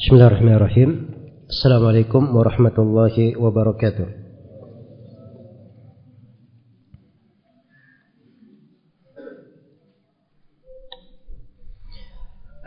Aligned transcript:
بسم 0.00 0.14
الله 0.14 0.26
الرحمن 0.26 0.54
الرحيم 0.54 1.08
السلام 1.48 1.86
عليكم 1.86 2.36
ورحمة 2.36 2.74
الله 2.78 3.36
وبركاته 3.38 4.06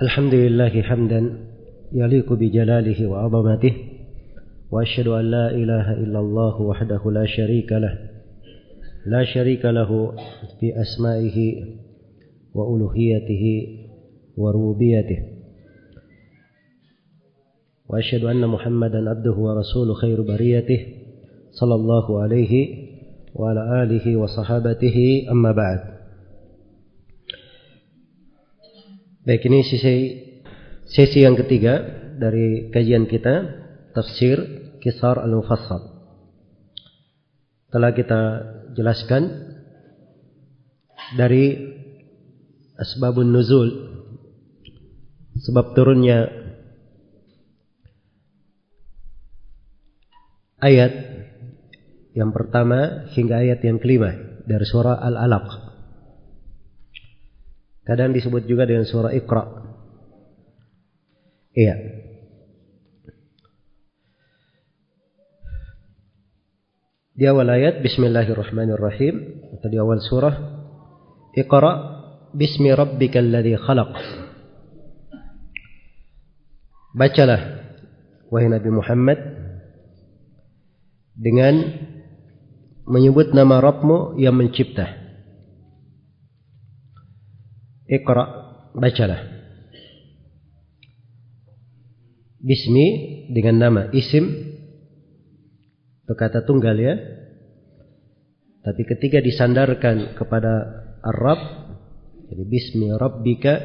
الحمد 0.01 0.33
لله 0.33 0.81
حمدا 0.81 1.37
يليق 1.93 2.33
بجلاله 2.33 3.07
وعظمته 3.07 3.73
وأشهد 4.71 5.07
أن 5.07 5.25
لا 5.31 5.51
إله 5.51 5.93
إلا 5.93 6.19
الله 6.19 6.61
وحده 6.61 7.11
لا 7.11 7.25
شريك 7.25 7.71
له 7.71 7.99
لا 9.05 9.23
شريك 9.23 9.65
له 9.65 10.11
في 10.59 10.81
أسمائه 10.81 11.65
وألوهيته 12.53 13.67
وربوبيته 14.37 15.32
وأشهد 17.92 18.24
أن 18.24 18.46
محمدا 18.46 19.10
عبده 19.10 19.32
ورسوله 19.32 19.94
خير 19.94 20.22
بريته 20.22 20.80
صلى 21.50 21.74
الله 21.74 22.22
عليه 22.22 22.52
وعلى 23.34 23.82
آله 23.82 24.16
وصحابته 24.16 25.26
أما 25.30 25.52
بعد 25.52 25.80
Baik 29.28 29.44
ini 29.44 29.60
sesi 29.60 29.96
sesi 30.88 31.20
yang 31.20 31.36
ketiga 31.36 31.84
dari 32.16 32.72
kajian 32.72 33.04
kita 33.04 33.44
tafsir 33.92 34.40
Kisar 34.80 35.20
Al-Mufassal. 35.20 35.84
Telah 37.68 37.92
kita 37.92 38.22
jelaskan 38.72 39.52
dari 41.20 41.60
asbabun 42.80 43.28
nuzul 43.28 43.68
sebab 45.44 45.76
turunnya 45.76 46.41
ayat 50.63 50.93
yang 52.15 52.31
pertama 52.31 53.11
hingga 53.11 53.43
ayat 53.43 53.59
yang 53.67 53.83
kelima 53.83 54.15
dari 54.47 54.63
surah 54.63 55.01
Al-Alaq. 55.03 55.47
Kadang 57.83 58.15
disebut 58.15 58.47
juga 58.47 58.63
dengan 58.63 58.87
surah 58.87 59.11
Iqra. 59.11 59.43
Iya. 61.51 61.75
Di 67.13 67.29
awal 67.29 67.45
ayat 67.45 67.83
Bismillahirrahmanirrahim 67.85 69.15
atau 69.59 69.67
di 69.69 69.77
awal 69.77 70.01
surah 70.01 70.33
Iqra 71.35 71.73
bismi 72.33 72.71
rabbikal 72.73 73.27
ladzi 73.27 73.53
khalaq. 73.59 73.93
Bacalah 76.93 77.41
wahai 78.29 78.49
Nabi 78.49 78.69
Muhammad 78.69 79.42
dengan 81.13 81.53
menyebut 82.89 83.31
nama 83.31 83.61
Rabbmu 83.63 84.19
yang 84.19 84.35
mencipta. 84.35 84.89
Iqra, 87.87 88.25
bacalah. 88.73 89.21
Bismi 92.43 92.87
dengan 93.31 93.55
nama 93.55 93.81
isim 93.95 94.27
itu 96.03 96.13
kata 96.13 96.43
tunggal 96.43 96.75
ya. 96.75 96.95
Tapi 98.63 98.81
ketika 98.83 99.23
disandarkan 99.23 100.15
kepada 100.19 100.83
Ar-Rabb 101.03 101.63
jadi 102.27 102.43
bismi 102.47 102.91
rabbika 102.97 103.55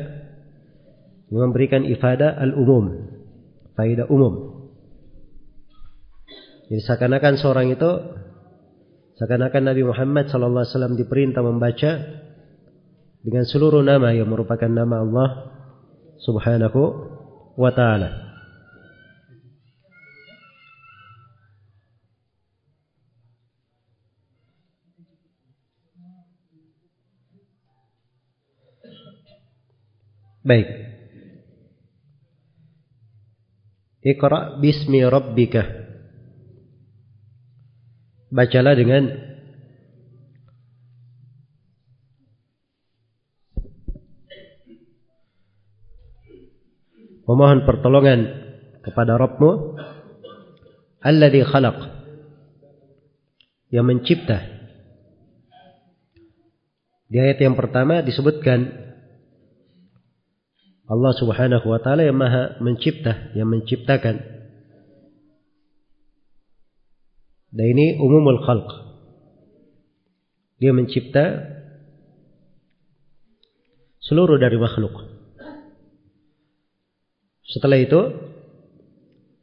memberikan 1.32 1.88
ifadah 1.88 2.38
al-umum, 2.38 3.10
faedah 3.74 4.06
umum. 4.12 4.47
Jadi 6.68 6.84
seakan-akan 6.84 7.34
seorang 7.40 7.72
itu 7.72 7.90
seakan-akan 9.16 9.72
Nabi 9.72 9.82
Muhammad 9.88 10.28
sallallahu 10.28 10.68
alaihi 10.68 10.72
wasallam 10.76 10.96
diperintah 11.00 11.40
membaca 11.40 11.92
dengan 13.24 13.44
seluruh 13.48 13.80
nama 13.80 14.12
yang 14.12 14.28
merupakan 14.28 14.68
nama 14.68 15.00
Allah 15.00 15.28
Subhanahu 16.20 16.80
wa 17.56 17.72
taala. 17.72 18.28
Baik. 30.44 30.68
Iqra 34.00 34.60
bismi 34.60 35.04
rabbika 35.04 35.87
bacalah 38.28 38.76
dengan 38.76 39.08
memohon 47.28 47.64
pertolongan 47.68 48.20
kepada 48.84 49.20
Rabbmu 49.20 49.50
alladhi 51.04 51.44
khalaq 51.44 51.78
yang 53.68 53.84
mencipta 53.84 54.58
di 57.08 57.16
ayat 57.16 57.40
yang 57.40 57.56
pertama 57.56 58.04
disebutkan 58.04 58.88
Allah 60.88 61.12
Subhanahu 61.20 61.68
wa 61.68 61.80
taala 61.84 62.00
yang 62.04 62.16
Maha 62.16 62.56
mencipta, 62.64 63.32
yang 63.36 63.52
menciptakan. 63.52 64.37
Dan 67.48 67.66
ini 67.76 67.96
umumul 67.96 68.44
khalq. 68.44 68.68
Dia 70.58 70.74
mencipta 70.74 71.54
seluruh 74.04 74.36
dari 74.36 74.58
makhluk. 74.60 74.92
Setelah 77.48 77.78
itu 77.80 78.00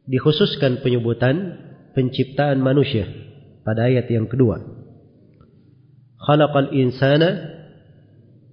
dikhususkan 0.06 0.86
penyebutan 0.86 1.58
penciptaan 1.98 2.62
manusia 2.62 3.10
pada 3.66 3.90
ayat 3.90 4.06
yang 4.14 4.30
kedua. 4.30 4.62
Khalaqal 6.22 6.70
insana 6.78 7.30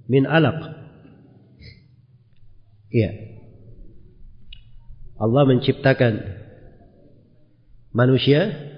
min 0.08 0.24
alaq. 0.24 0.56
Iya. 2.92 3.10
Allah 5.20 5.44
menciptakan 5.48 6.12
manusia 7.92 8.71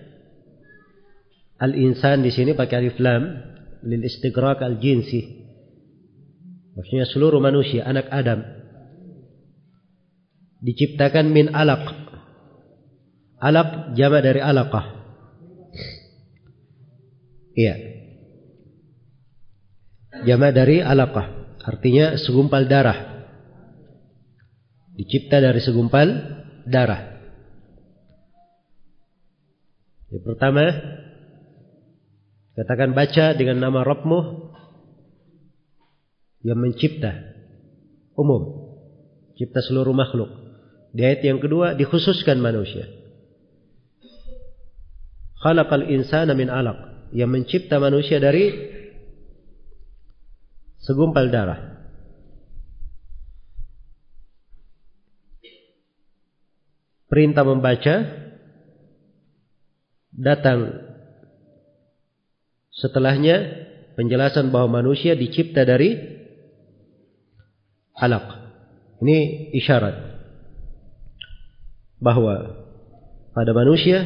Al-insan 1.61 2.27
di 2.27 2.35
sini 2.35 2.53
pakai 2.53 2.83
alif 2.83 2.99
lam 2.99 3.23
lil 3.87 4.03
istighraq 4.03 4.65
al-jinsi. 4.65 5.45
Maksudnya 6.75 7.07
seluruh 7.07 7.39
manusia, 7.39 7.87
anak 7.87 8.11
Adam 8.11 8.43
diciptakan 10.65 11.29
min 11.29 11.53
alaq. 11.53 11.85
Alaq 13.45 13.93
jama 13.93 14.25
dari 14.25 14.41
alaqah. 14.41 14.87
Iya. 17.53 17.75
Jama 20.25 20.49
dari 20.57 20.81
alaqah. 20.81 21.61
Artinya 21.61 22.17
segumpal 22.17 22.65
darah. 22.65 23.29
Dicipta 24.97 25.45
dari 25.45 25.61
segumpal 25.61 26.09
darah. 26.65 27.21
Yang 30.09 30.23
pertama 30.25 30.65
Katakan 32.55 32.95
baca 32.95 33.35
dengan 33.35 33.59
nama 33.59 33.83
Rabbmu 33.83 34.19
yang 36.47 36.59
mencipta 36.63 37.35
umum, 38.15 38.71
cipta 39.35 39.59
seluruh 39.59 39.91
makhluk. 39.91 40.31
Di 40.95 41.03
ayat 41.03 41.27
yang 41.27 41.43
kedua 41.43 41.75
dikhususkan 41.75 42.39
manusia. 42.39 42.87
Khalaqal 45.43 45.91
insana 45.91 46.39
min 46.39 46.47
alaq 46.47 47.11
yang 47.11 47.35
mencipta 47.35 47.83
manusia 47.83 48.23
dari 48.23 48.55
segumpal 50.79 51.35
darah. 51.35 51.75
Perintah 57.11 57.43
membaca 57.43 57.95
datang 60.15 60.94
Setelahnya 62.75 63.67
penjelasan 63.95 64.51
bahwa 64.51 64.83
manusia 64.83 65.15
dicipta 65.15 65.63
dari 65.63 65.95
alaq. 67.95 68.27
Ini 68.99 69.51
isyarat 69.55 69.95
bahwa 72.03 72.67
pada 73.35 73.53
manusia 73.55 74.03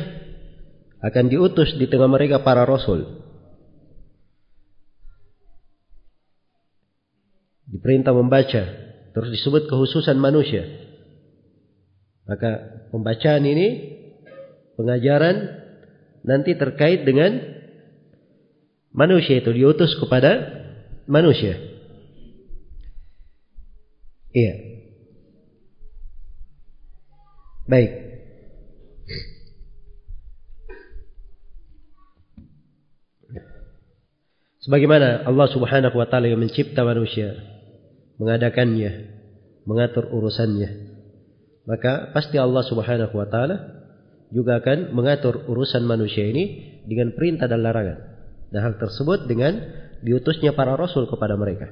akan 1.00 1.30
diutus 1.32 1.76
di 1.80 1.88
tengah 1.88 2.10
mereka 2.10 2.44
para 2.44 2.68
rasul. 2.68 3.24
Diperintah 7.68 8.16
membaca, 8.16 8.62
terus 9.12 9.28
disebut 9.32 9.68
kehususan 9.68 10.16
manusia. 10.16 10.64
Maka 12.24 12.84
pembacaan 12.92 13.44
ini 13.44 13.68
pengajaran 14.76 15.36
nanti 16.24 16.56
terkait 16.56 17.04
dengan 17.04 17.57
manusia 18.92 19.40
itu 19.40 19.50
diutus 19.52 19.96
kepada 19.98 20.64
manusia. 21.08 21.56
Iya. 24.32 24.54
Baik. 27.68 27.90
Sebagaimana 34.68 35.24
Allah 35.24 35.48
Subhanahu 35.48 35.96
wa 35.96 36.06
taala 36.12 36.28
yang 36.28 36.44
mencipta 36.44 36.84
manusia, 36.84 37.40
mengadakannya, 38.20 39.16
mengatur 39.64 40.12
urusannya. 40.12 40.92
Maka 41.64 42.12
pasti 42.12 42.36
Allah 42.36 42.64
Subhanahu 42.68 43.16
wa 43.16 43.28
taala 43.28 43.56
juga 44.28 44.60
akan 44.60 44.92
mengatur 44.92 45.48
urusan 45.48 45.88
manusia 45.88 46.28
ini 46.28 46.44
dengan 46.84 47.16
perintah 47.16 47.48
dan 47.48 47.64
larangan. 47.64 48.07
Dan 48.48 48.60
hal 48.64 48.74
tersebut 48.80 49.28
dengan 49.28 49.60
diutusnya 50.00 50.56
para 50.56 50.74
rasul 50.78 51.04
kepada 51.10 51.36
mereka. 51.36 51.68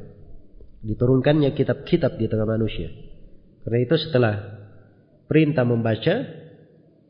Diturunkannya 0.84 1.56
kitab-kitab 1.56 2.20
di 2.20 2.26
tengah 2.28 2.46
manusia. 2.46 2.92
Karena 3.64 3.78
itu 3.82 3.96
setelah 3.98 4.34
perintah 5.26 5.66
membaca 5.66 6.14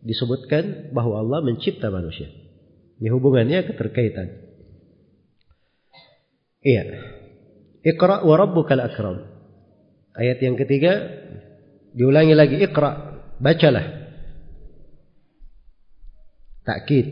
disebutkan 0.07 0.95
bahwa 0.95 1.21
Allah 1.21 1.45
mencipta 1.45 1.91
manusia. 1.91 2.31
Ini 2.97 3.13
hubungannya 3.13 3.67
keterkaitan. 3.69 4.29
Iya. 6.65 6.83
Iqra 7.85 8.25
wa 8.25 8.35
rabbukal 8.35 8.81
akram. 8.81 9.23
Ayat 10.17 10.41
yang 10.41 10.57
ketiga 10.57 10.97
diulangi 11.93 12.33
lagi 12.33 12.57
Iqra, 12.57 13.21
bacalah. 13.37 13.85
Takkid, 16.65 17.07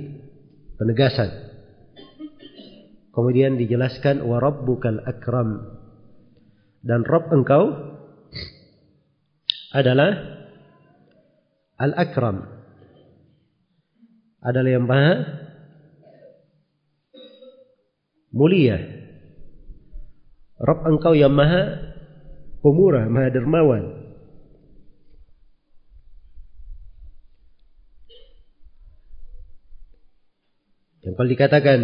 penegasan. 0.81 1.44
Kemudian 3.15 3.55
dijelaskan 3.55 4.27
wa 4.27 4.43
rabbukal 4.43 4.99
akram. 5.07 5.79
Dan 6.83 7.07
Rabb 7.07 7.31
engkau 7.31 7.71
adalah 9.71 10.19
al-akram. 11.79 12.43
Adalah 14.43 14.71
yang 14.71 14.85
maha 14.85 15.15
mulia. 18.35 18.83
Rabb 20.59 20.83
engkau 20.83 21.15
yang 21.15 21.33
maha 21.33 21.95
pemurah, 22.67 23.07
maha 23.07 23.31
dermawan. 23.31 24.05
Yang 31.05 31.15
kalau 31.15 31.31
dikatakan 31.31 31.81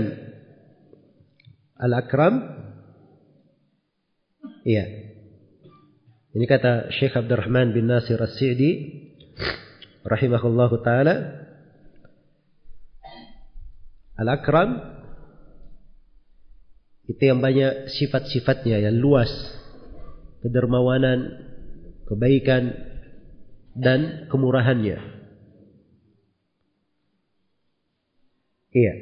Al-Akram. 1.81 2.35
Iya. 4.69 4.85
Ini 6.37 6.45
kata 6.45 6.93
Syekh 6.93 7.17
Abdurrahman 7.17 7.73
bin 7.75 7.91
Nasir 7.91 8.21
As-Sidi 8.21 9.03
Rahimahullahu 10.05 10.85
ta'ala. 10.85 11.17
Al-Akram 14.21 14.77
Itu 17.09 17.23
yang 17.25 17.41
banyak 17.41 17.89
sifat-sifatnya 17.89 18.85
Yang 18.85 18.97
luas. 19.01 19.33
Kedermawanan 20.45 21.49
Kebaikan 22.05 22.77
Dan 23.73 24.29
kemurahannya. 24.29 24.99
Iya 28.71 28.95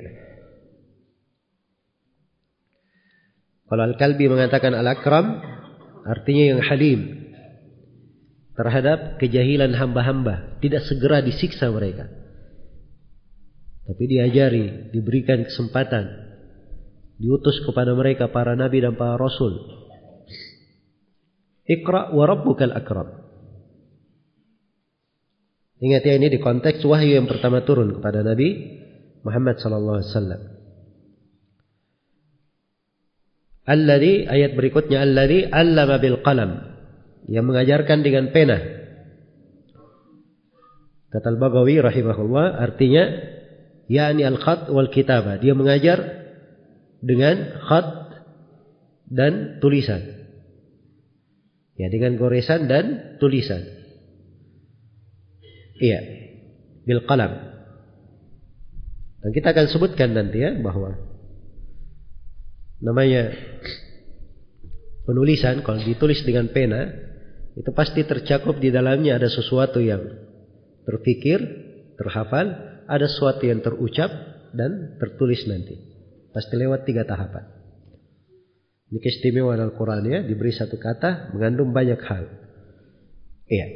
Kalau 3.69 3.83
Al-Kalbi 3.85 4.33
mengatakan 4.33 4.73
Al-Akram 4.73 5.45
artinya 6.09 6.57
yang 6.57 6.61
halim 6.65 7.01
terhadap 8.59 9.23
kejahilan 9.23 9.71
hamba-hamba, 9.77 10.59
tidak 10.59 10.83
segera 10.89 11.23
disiksa 11.23 11.71
mereka. 11.71 12.11
Tapi 13.87 14.05
diajari, 14.05 14.91
diberikan 14.91 15.47
kesempatan, 15.47 16.11
diutus 17.23 17.63
kepada 17.63 17.95
mereka 17.95 18.35
para 18.35 18.59
nabi 18.59 18.83
dan 18.83 18.99
para 18.99 19.15
rasul. 19.15 19.55
Iqra 21.69 22.11
wa 22.17 22.25
rabbukal 22.25 22.73
akram. 22.73 23.29
Ingat 25.79 26.03
ya 26.03 26.19
ini 26.19 26.27
di 26.27 26.43
konteks 26.43 26.83
wahyu 26.83 27.23
yang 27.23 27.31
pertama 27.31 27.63
turun 27.63 27.95
kepada 27.95 28.27
Nabi 28.27 28.51
Muhammad 29.23 29.63
sallallahu 29.63 30.03
alaihi 30.03 30.11
wasallam. 30.11 30.58
Alladhi 33.69 34.25
ayat 34.25 34.57
berikutnya 34.57 35.05
alladhi 35.05 35.45
allama 35.45 36.01
bil 36.01 36.25
qalam 36.25 36.73
yang 37.29 37.45
mengajarkan 37.45 38.01
dengan 38.01 38.33
pena. 38.33 38.57
Kata 41.13 41.29
Al-Baghawi 41.29 41.85
rahimahullah 41.85 42.65
artinya 42.65 43.05
yakni 43.93 44.25
al-khat 44.25 44.73
wal 44.73 44.89
kitabah. 44.89 45.37
Dia 45.41 45.53
mengajar 45.53 46.01
dengan 47.05 47.61
khat 47.69 47.89
dan 49.09 49.61
tulisan. 49.61 50.17
Ya, 51.77 51.93
dengan 51.93 52.17
goresan 52.17 52.67
dan 52.73 53.17
tulisan. 53.21 53.63
Iya. 55.79 56.01
Bil 56.89 57.05
qalam. 57.05 57.33
Dan 59.23 59.31
kita 59.37 59.53
akan 59.53 59.67
sebutkan 59.69 60.17
nanti 60.17 60.41
ya 60.41 60.57
bahwa 60.57 61.08
namanya 62.79 63.35
penulisan 65.09 65.65
kalau 65.67 65.81
ditulis 65.83 66.23
dengan 66.23 66.53
pena 66.53 67.09
itu 67.59 67.71
pasti 67.75 68.07
tercakup 68.07 68.63
di 68.63 68.71
dalamnya 68.71 69.19
ada 69.19 69.27
sesuatu 69.27 69.83
yang 69.83 70.05
terpikir, 70.87 71.43
terhafal, 71.99 72.47
ada 72.87 73.07
sesuatu 73.11 73.43
yang 73.43 73.59
terucap 73.61 74.09
dan 74.55 74.95
tertulis 75.03 75.43
nanti. 75.51 75.75
Pasti 76.31 76.55
lewat 76.55 76.87
tiga 76.87 77.03
tahapan. 77.03 77.45
Ini 78.89 78.99
keistimewaan 79.03 79.59
Al-Quran 79.59 80.03
ya, 80.07 80.19
diberi 80.23 80.55
satu 80.55 80.79
kata 80.79 81.35
mengandung 81.35 81.75
banyak 81.75 81.99
hal. 81.99 82.25
Iya. 83.51 83.67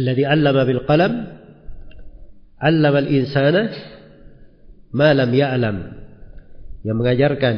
Alladhi 0.00 0.24
allama 0.24 0.62
bil 0.64 0.82
qalam 0.88 1.12
allama 2.58 2.98
al-insana 3.04 3.62
ma 4.90 5.14
lam 5.14 5.30
ya'lam 5.30 5.76
yang 6.86 6.96
mengajarkan 6.98 7.56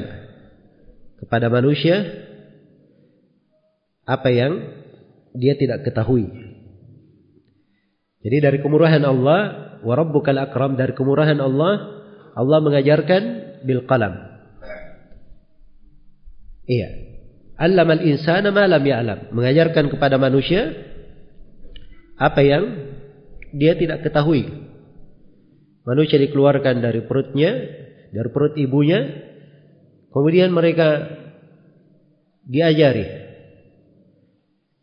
kepada 1.20 1.52
manusia 1.52 2.00
apa 4.08 4.28
yang 4.32 4.52
dia 5.36 5.54
tidak 5.54 5.86
ketahui. 5.86 6.26
Jadi 8.20 8.36
dari 8.42 8.58
kemurahan 8.60 9.00
Allah, 9.04 9.40
wa 9.80 9.94
rabbukal 9.96 10.36
akram 10.36 10.76
dari 10.76 10.92
kemurahan 10.92 11.38
Allah, 11.40 12.02
Allah 12.36 12.58
mengajarkan 12.60 13.22
bil 13.64 13.84
qalam. 13.88 14.12
Iya. 16.68 16.88
Allamal 17.60 18.00
insana 18.04 18.48
ma 18.52 18.64
lam 18.64 18.80
ya'lam, 18.80 19.36
mengajarkan 19.36 19.92
kepada 19.92 20.16
manusia 20.16 20.72
apa 22.16 22.40
yang 22.40 22.64
dia 23.52 23.76
tidak 23.76 24.04
ketahui. 24.04 24.48
Manusia 25.84 26.20
dikeluarkan 26.20 26.80
dari 26.84 27.04
perutnya 27.04 27.56
dari 28.10 28.30
perut 28.30 28.54
ibunya 28.58 29.00
kemudian 30.10 30.50
mereka 30.50 31.06
diajari. 32.46 33.06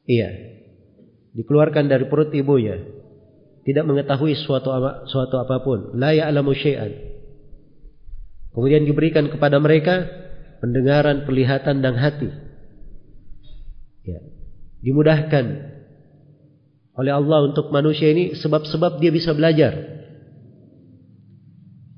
Iya 0.07 0.29
dikeluarkan 1.37 1.85
dari 1.85 2.09
perut 2.09 2.33
ibunya. 2.33 2.81
Tidak 3.67 3.83
mengetahui 3.83 4.33
suatu 4.39 4.71
suatu 5.11 5.35
apa 5.37 5.59
pun. 5.59 5.99
La 5.99 6.15
ya'lamu 6.15 6.55
syai'an. 6.55 6.91
Kemudian 8.55 8.87
diberikan 8.87 9.27
kepada 9.27 9.59
mereka 9.59 10.07
pendengaran 10.63 11.27
penglihatan 11.27 11.83
dan 11.83 11.99
hati. 11.99 12.31
Ya 14.07 14.37
dimudahkan 14.81 15.45
oleh 16.97 17.13
Allah 17.13 17.39
untuk 17.49 17.69
manusia 17.69 18.13
ini 18.13 18.33
sebab-sebab 18.37 18.97
dia 19.01 19.13
bisa 19.13 19.33
belajar 19.33 19.96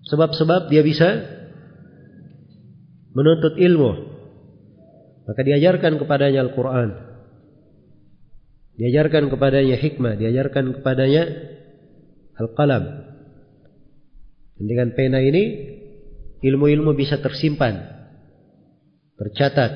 sebab-sebab 0.10 0.74
dia 0.74 0.82
bisa 0.82 1.40
menuntut 3.14 3.56
ilmu. 3.58 3.92
Maka 5.30 5.42
diajarkan 5.46 6.02
kepadanya 6.02 6.42
Al-Quran. 6.42 6.90
Diajarkan 8.82 9.30
kepadanya 9.30 9.78
hikmah. 9.78 10.18
Diajarkan 10.18 10.82
kepadanya 10.82 11.24
Al-Qalam. 12.40 12.84
Dan 14.58 14.66
dengan 14.66 14.90
pena 14.98 15.20
ini, 15.22 15.44
ilmu-ilmu 16.42 16.96
bisa 16.98 17.22
tersimpan. 17.22 17.78
Tercatat. 19.20 19.72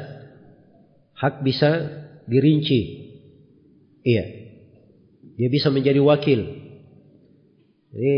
Hak 1.14 1.44
bisa 1.46 1.70
dirinci. 2.26 2.82
Iya. 4.02 4.26
Dia 5.38 5.50
bisa 5.52 5.70
menjadi 5.70 6.00
wakil. 6.00 6.42
Jadi 7.94 8.16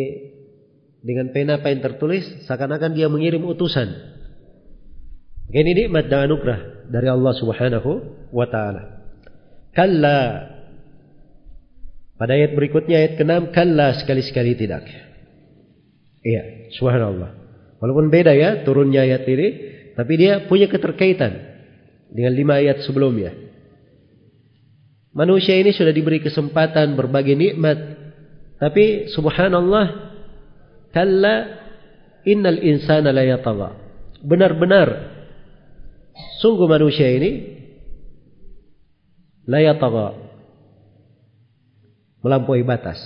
dengan 1.06 1.30
pena 1.30 1.62
apa 1.62 1.70
yang 1.70 1.86
tertulis 1.86 2.26
seakan-akan 2.50 2.98
dia 2.98 3.06
mengirim 3.06 3.46
utusan. 3.46 3.94
Ini 5.54 5.86
nikmat 5.86 6.10
dan 6.10 6.26
anugerah 6.26 6.90
dari 6.90 7.06
Allah 7.06 7.34
Subhanahu 7.38 7.92
wa 8.34 8.50
taala. 8.50 9.06
Kalla 9.70 10.50
pada 12.18 12.34
ayat 12.34 12.58
berikutnya 12.58 12.98
ayat 12.98 13.14
ke-6 13.22 13.54
kalla 13.54 13.94
sekali-sekali 14.02 14.58
tidak. 14.58 14.88
Iya, 16.26 16.74
subhanallah. 16.74 17.38
Walaupun 17.78 18.10
beda 18.10 18.34
ya 18.34 18.66
turunnya 18.66 19.06
ayat 19.06 19.30
ini, 19.30 19.48
tapi 19.94 20.18
dia 20.18 20.50
punya 20.50 20.66
keterkaitan 20.66 21.38
dengan 22.10 22.34
lima 22.34 22.58
ayat 22.58 22.82
sebelumnya. 22.82 23.36
Manusia 25.14 25.54
ini 25.54 25.70
sudah 25.70 25.94
diberi 25.94 26.18
kesempatan 26.24 26.98
berbagai 26.98 27.38
nikmat, 27.38 27.78
tapi 28.58 29.12
subhanallah 29.14 30.15
kalla 30.96 31.36
innal 32.24 32.64
insana 32.64 33.12
la 33.12 33.28
yatagha. 33.28 33.76
Benar-benar 34.24 34.88
sungguh 36.40 36.72
manusia 36.72 37.12
ini 37.12 37.32
la 39.44 39.60
yatagha 39.60 40.16
melampaui 42.24 42.64
batas. 42.66 42.98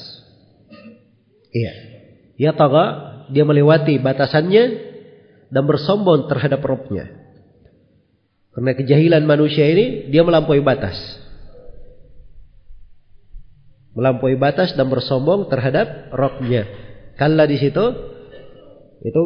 Iya. 1.50 1.74
Ya 2.40 2.56
taga, 2.56 2.86
dia 3.36 3.44
melewati 3.44 4.00
batasannya 4.00 4.64
dan 5.52 5.64
bersombong 5.68 6.32
terhadap 6.32 6.64
Robnya. 6.64 7.12
Karena 8.56 8.72
kejahilan 8.80 9.28
manusia 9.28 9.68
ini, 9.68 10.08
dia 10.08 10.24
melampaui 10.24 10.64
batas. 10.64 10.96
Melampaui 13.92 14.40
batas 14.40 14.72
dan 14.80 14.88
bersombong 14.88 15.52
terhadap 15.52 16.16
Robnya. 16.16 16.64
Kalla 17.20 17.44
di 17.44 17.60
situ, 17.60 17.84
itu 19.04 19.24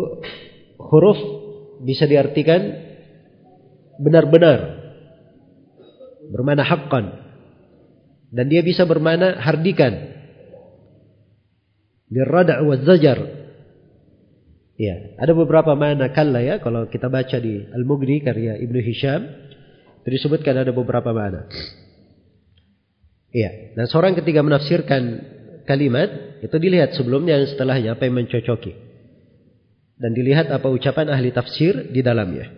huruf 0.82 1.20
bisa 1.86 2.10
diartikan 2.10 2.74
benar-benar. 4.02 4.82
Bermana 6.34 6.66
hakkan. 6.66 7.22
Dan 8.34 8.50
dia 8.50 8.66
bisa 8.66 8.90
bermana 8.90 9.38
hardikan. 9.38 9.94
Dirada' 12.10 12.66
wa 12.66 12.82
zajar. 12.82 13.46
Ya, 14.74 15.14
ada 15.22 15.38
beberapa 15.38 15.78
makna 15.78 16.10
kalla 16.18 16.42
ya 16.42 16.58
kalau 16.58 16.90
kita 16.90 17.06
baca 17.06 17.38
di 17.38 17.62
Al-Mughni 17.62 18.26
karya 18.26 18.58
Ibnu 18.58 18.82
Hisham 18.82 19.22
disebutkan 20.02 20.58
ada 20.58 20.74
beberapa 20.74 21.14
makna. 21.14 21.46
Iya, 23.30 23.78
dan 23.78 23.86
seorang 23.86 24.18
ketika 24.18 24.42
menafsirkan 24.42 25.02
kalimat 25.63 26.39
itu 26.43 26.55
dilihat 26.60 26.96
sebelumnya 26.96 27.39
dan 27.39 27.48
setelahnya 27.48 27.89
apa 27.96 28.03
yang 28.08 28.20
mencocoki. 28.20 28.74
Dan 29.98 30.12
dilihat 30.17 30.51
apa 30.51 30.67
ucapan 30.67 31.12
ahli 31.12 31.32
tafsir 31.32 31.93
di 31.93 32.03
dalamnya. 32.03 32.50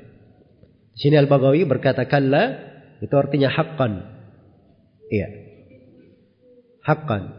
Di 0.95 0.99
sini 1.03 1.19
Al-Baghawi 1.19 1.67
berkata 1.67 2.07
kalla 2.07 2.55
itu 3.03 3.11
artinya 3.13 3.51
haqqan. 3.51 3.93
Iya 5.11 5.45
haqqan. 6.85 7.33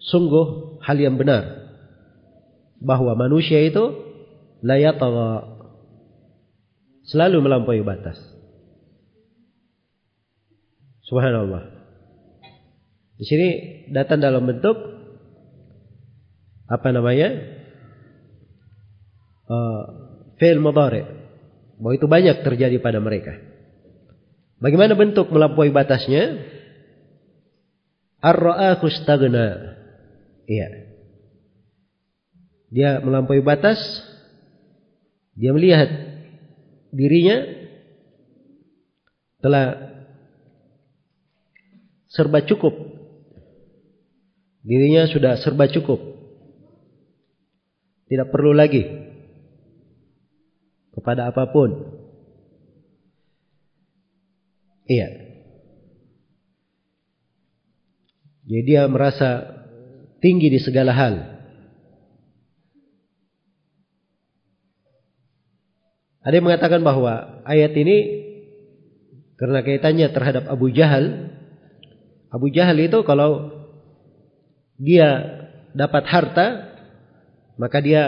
Sungguh 0.00 0.80
hal 0.80 0.96
yang 0.96 1.20
benar 1.20 1.68
bahwa 2.80 3.12
manusia 3.12 3.60
itu 3.60 3.92
layatagha 4.64 5.60
selalu 7.12 7.44
melampaui 7.44 7.84
batas. 7.84 8.16
Subhanallah. 11.04 11.77
Di 13.18 13.24
sini 13.26 13.48
datang 13.90 14.22
dalam 14.22 14.46
bentuk 14.46 14.78
apa 16.70 16.88
namanya? 16.94 17.34
Uh, 19.48 19.82
fi'il 20.38 20.62
mudhari. 20.62 21.02
Bahwa 21.78 21.92
itu 21.94 22.06
banyak 22.06 22.46
terjadi 22.46 22.78
pada 22.78 23.02
mereka. 23.02 23.34
Bagaimana 24.62 24.94
bentuk 24.94 25.30
melampaui 25.30 25.70
batasnya? 25.70 26.42
Ar-ra'ahu 28.18 28.86
stagna. 28.90 29.78
Iya. 30.46 30.68
Dia 32.70 32.90
melampaui 32.98 33.42
batas. 33.42 33.78
Dia 35.38 35.54
melihat 35.54 35.86
dirinya 36.90 37.46
telah 39.38 39.94
serba 42.10 42.42
cukup. 42.42 42.97
Dirinya 44.68 45.08
sudah 45.08 45.40
serba 45.40 45.64
cukup. 45.72 45.96
Tidak 48.04 48.28
perlu 48.28 48.52
lagi 48.52 48.84
kepada 50.92 51.32
apa 51.32 51.48
pun. 51.48 51.96
Iya. 54.84 55.08
Jadi 58.48 58.62
dia 58.64 58.84
merasa 58.88 59.44
tinggi 60.20 60.52
di 60.52 60.60
segala 60.60 60.92
hal. 60.92 61.14
Ada 66.28 66.34
yang 66.36 66.44
mengatakan 66.44 66.84
bahwa 66.84 67.40
ayat 67.48 67.72
ini 67.72 67.96
karena 69.40 69.64
kaitannya 69.64 70.12
terhadap 70.12 70.44
Abu 70.44 70.68
Jahal. 70.72 71.32
Abu 72.28 72.52
Jahal 72.52 72.76
itu 72.84 73.00
kalau 73.08 73.58
dia 74.78 75.08
dapat 75.74 76.06
harta, 76.06 76.46
maka 77.58 77.78
dia 77.82 78.02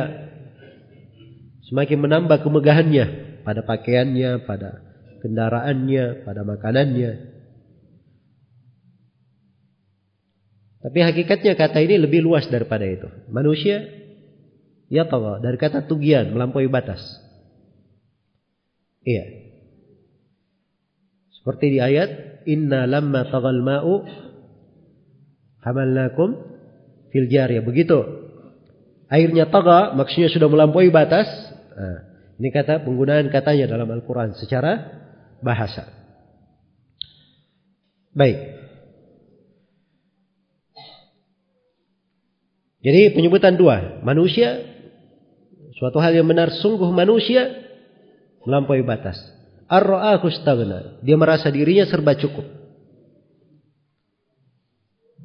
semakin 1.67 1.99
menambah 1.99 2.47
kemegahannya 2.47 3.07
pada 3.43 3.67
pakaiannya, 3.67 4.47
pada 4.47 4.83
kendaraannya, 5.21 6.23
pada 6.23 6.47
makanannya. 6.47 7.13
Tapi 10.81 10.99
hakikatnya 11.05 11.61
kata 11.61 11.79
ini 11.85 12.01
lebih 12.01 12.25
luas 12.25 12.49
daripada 12.49 12.89
itu. 12.89 13.05
Manusia 13.29 13.85
ya 14.89 15.05
tahu 15.05 15.45
dari 15.45 15.61
kata 15.61 15.85
tugian 15.85 16.33
melampaui 16.33 16.73
batas. 16.73 17.05
Iya. 19.05 19.25
Seperti 21.37 21.77
di 21.77 21.79
ayat 21.85 22.45
inna 22.49 22.89
lamma 22.89 23.29
tagal 23.29 23.61
ma'u 23.61 24.05
hamalnakum 25.65 26.60
fil 27.11 27.29
jariyah. 27.31 27.63
Begitu. 27.63 27.99
Airnya 29.11 29.51
taga 29.51 29.93
maksudnya 29.99 30.31
sudah 30.31 30.47
melampaui 30.47 30.89
batas. 30.95 31.27
Nah, 31.75 31.99
ini 32.39 32.49
kata 32.55 32.87
penggunaan 32.87 33.29
katanya 33.29 33.75
dalam 33.75 33.91
Al-Quran 33.91 34.39
secara 34.39 35.03
bahasa. 35.43 35.87
Baik. 38.15 38.59
Jadi 42.81 43.13
penyebutan 43.13 43.61
dua, 43.61 44.01
manusia 44.01 44.65
suatu 45.77 46.01
hal 46.01 46.17
yang 46.17 46.29
benar 46.29 46.49
sungguh 46.49 46.89
manusia 46.93 47.61
melampaui 48.45 48.85
batas. 48.85 49.21
Ar-ra'ahu 49.69 50.27
Dia 51.05 51.17
merasa 51.21 51.53
dirinya 51.53 51.87
serba 51.87 52.17
cukup. 52.17 52.60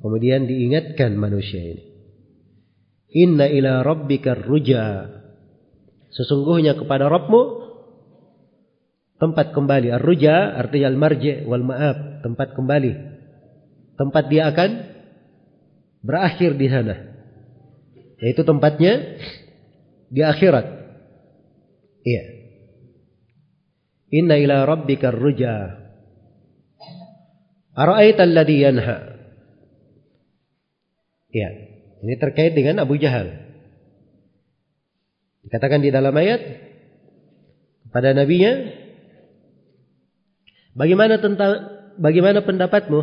Kemudian 0.05 0.45
diingatkan 0.45 1.17
manusia 1.17 1.65
ini. 1.65 1.81
Inna 3.09 3.49
ila 3.49 3.81
rabbika 3.81 4.37
ruja. 4.37 5.09
Sesungguhnya 6.13 6.77
kepada 6.77 7.09
Rabbmu 7.09 7.41
tempat 9.17 9.49
kembali. 9.57 9.89
Ar-ruja 9.97 10.61
artinya 10.61 10.93
al-marji 10.93 11.41
wal 11.49 11.65
ma'ab, 11.65 12.21
tempat 12.21 12.53
kembali. 12.53 12.93
Tempat 13.97 14.23
dia 14.29 14.53
akan 14.53 14.69
berakhir 16.05 16.53
di 16.53 16.67
sana. 16.69 16.95
Yaitu 18.21 18.45
tempatnya 18.45 19.17
di 20.13 20.21
akhirat. 20.21 20.69
Iya. 22.05 22.23
Inna 24.21 24.37
ila 24.37 24.69
rabbika 24.69 25.09
ruja. 25.09 25.81
Ara'aita 27.73 28.21
alladhi 28.21 28.61
yanha. 28.61 29.14
Iya. 31.35 31.49
Ini 31.99 32.15
terkait 32.15 32.55
dengan 32.55 32.79
Abu 32.79 32.95
Jahal. 32.95 33.27
Dikatakan 35.43 35.83
di 35.83 35.91
dalam 35.91 36.15
ayat 36.15 36.39
pada 37.91 38.15
nabinya 38.15 38.71
bagaimana 40.73 41.19
tentang 41.19 41.51
bagaimana 41.99 42.41
pendapatmu 42.41 43.01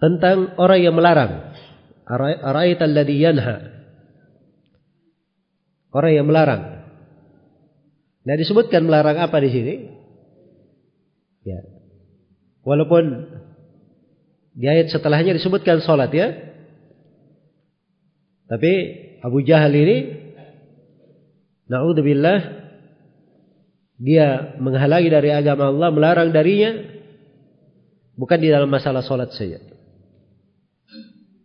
tentang 0.00 0.56
orang 0.58 0.80
yang 0.82 0.94
melarang 0.96 1.52
Araita 2.08 2.88
alladhi. 2.88 3.20
Orang 5.88 6.12
yang 6.12 6.26
melarang. 6.28 6.88
Nah 8.24 8.34
disebutkan 8.36 8.88
melarang 8.88 9.20
apa 9.20 9.36
di 9.44 9.50
sini? 9.52 9.74
Ya. 11.44 11.60
Walaupun 12.64 13.04
Di 14.58 14.66
ayat 14.66 14.90
setelahnya 14.90 15.38
disebutkan 15.38 15.78
sholat 15.86 16.10
ya. 16.10 16.34
Tapi 18.50 18.72
Abu 19.22 19.46
Jahal 19.46 19.70
ini, 19.70 20.18
naudzubillah, 21.70 22.38
dia 24.02 24.58
menghalangi 24.58 25.14
dari 25.14 25.30
agama 25.30 25.70
Allah, 25.70 25.94
melarang 25.94 26.34
darinya, 26.34 26.74
bukan 28.18 28.38
di 28.42 28.50
dalam 28.50 28.66
masalah 28.66 29.06
sholat 29.06 29.30
saja. 29.30 29.62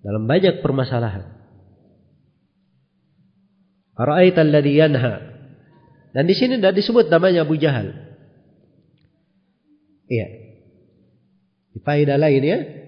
Dalam 0.01 0.25
banyak 0.25 0.65
permasalahan. 0.65 1.37
Ara'aita 3.93 4.41
alladhi 4.41 4.73
yanha. 4.73 5.13
Dan 6.17 6.25
di 6.25 6.33
sini 6.33 6.57
tidak 6.57 6.81
disebut 6.81 7.13
namanya 7.13 7.45
Abu 7.45 7.61
Jahal. 7.61 7.93
Iya. 10.09 10.27
Di 11.77 11.79
faedah 11.81 12.17
lain 12.17 12.41
ya. 12.41 12.82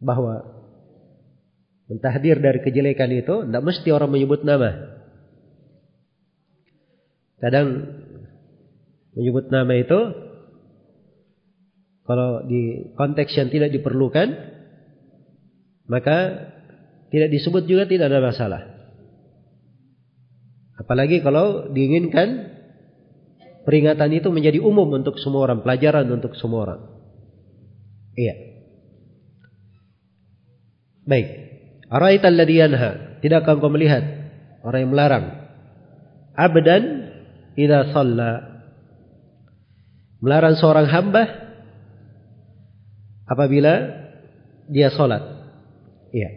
Bahwa 0.00 0.42
mentahdir 1.90 2.40
dari 2.40 2.64
kejelekan 2.64 3.10
itu 3.12 3.44
tidak 3.44 3.64
mesti 3.66 3.88
orang 3.92 4.10
menyebut 4.10 4.42
nama. 4.46 5.00
Kadang 7.40 7.68
menyebut 9.16 9.48
nama 9.52 9.72
itu 9.74 10.00
kalau 12.04 12.42
di 12.46 12.90
konteks 12.94 13.32
yang 13.38 13.48
tidak 13.54 13.70
diperlukan 13.70 14.28
maka 15.90 16.18
tidak 17.10 17.34
disebut 17.34 17.66
juga 17.66 17.90
tidak 17.90 18.06
ada 18.14 18.22
masalah. 18.22 18.62
Apalagi 20.78 21.20
kalau 21.20 21.70
diinginkan 21.74 22.54
peringatan 23.66 24.10
itu 24.14 24.30
menjadi 24.30 24.62
umum 24.62 24.86
untuk 24.94 25.18
semua 25.18 25.50
orang, 25.50 25.66
pelajaran 25.66 26.06
untuk 26.08 26.38
semua 26.38 26.60
orang. 26.66 26.80
Iya. 28.14 28.49
Baik. 31.04 31.28
Ara'aita 31.90 32.28
alladhi 32.30 32.60
yanha? 32.60 33.20
Tidakkah 33.20 33.58
engkau 33.58 33.72
melihat 33.72 34.04
orang 34.64 34.80
yang 34.86 34.92
melarang? 34.92 35.24
Abdan 36.36 36.84
idza 37.58 37.92
shalla. 37.92 38.32
Melarang 40.20 40.54
seorang 40.60 40.86
hamba 40.88 41.22
apabila 43.24 43.72
dia 44.68 44.92
salat. 44.92 45.22
Iya. 46.12 46.30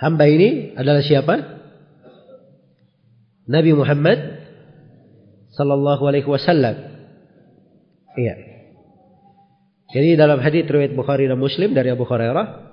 Hamba 0.00 0.24
ini 0.26 0.74
adalah 0.74 1.04
siapa? 1.04 1.34
Nabi 3.50 3.70
Muhammad 3.74 4.18
sallallahu 5.54 6.02
alaihi 6.06 6.28
wasallam. 6.28 6.76
Iya. 8.14 8.34
Jadi 9.90 10.14
dalam 10.14 10.38
hadis 10.38 10.70
riwayat 10.70 10.94
Bukhari 10.94 11.26
dan 11.26 11.38
Muslim 11.38 11.74
dari 11.74 11.90
Abu 11.90 12.06
Hurairah 12.06 12.69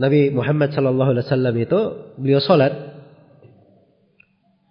Nabi 0.00 0.32
Muhammad 0.32 0.72
sallallahu 0.72 1.12
alaihi 1.12 1.26
wasallam 1.28 1.54
itu 1.60 1.80
beliau 2.16 2.40
salat 2.40 2.72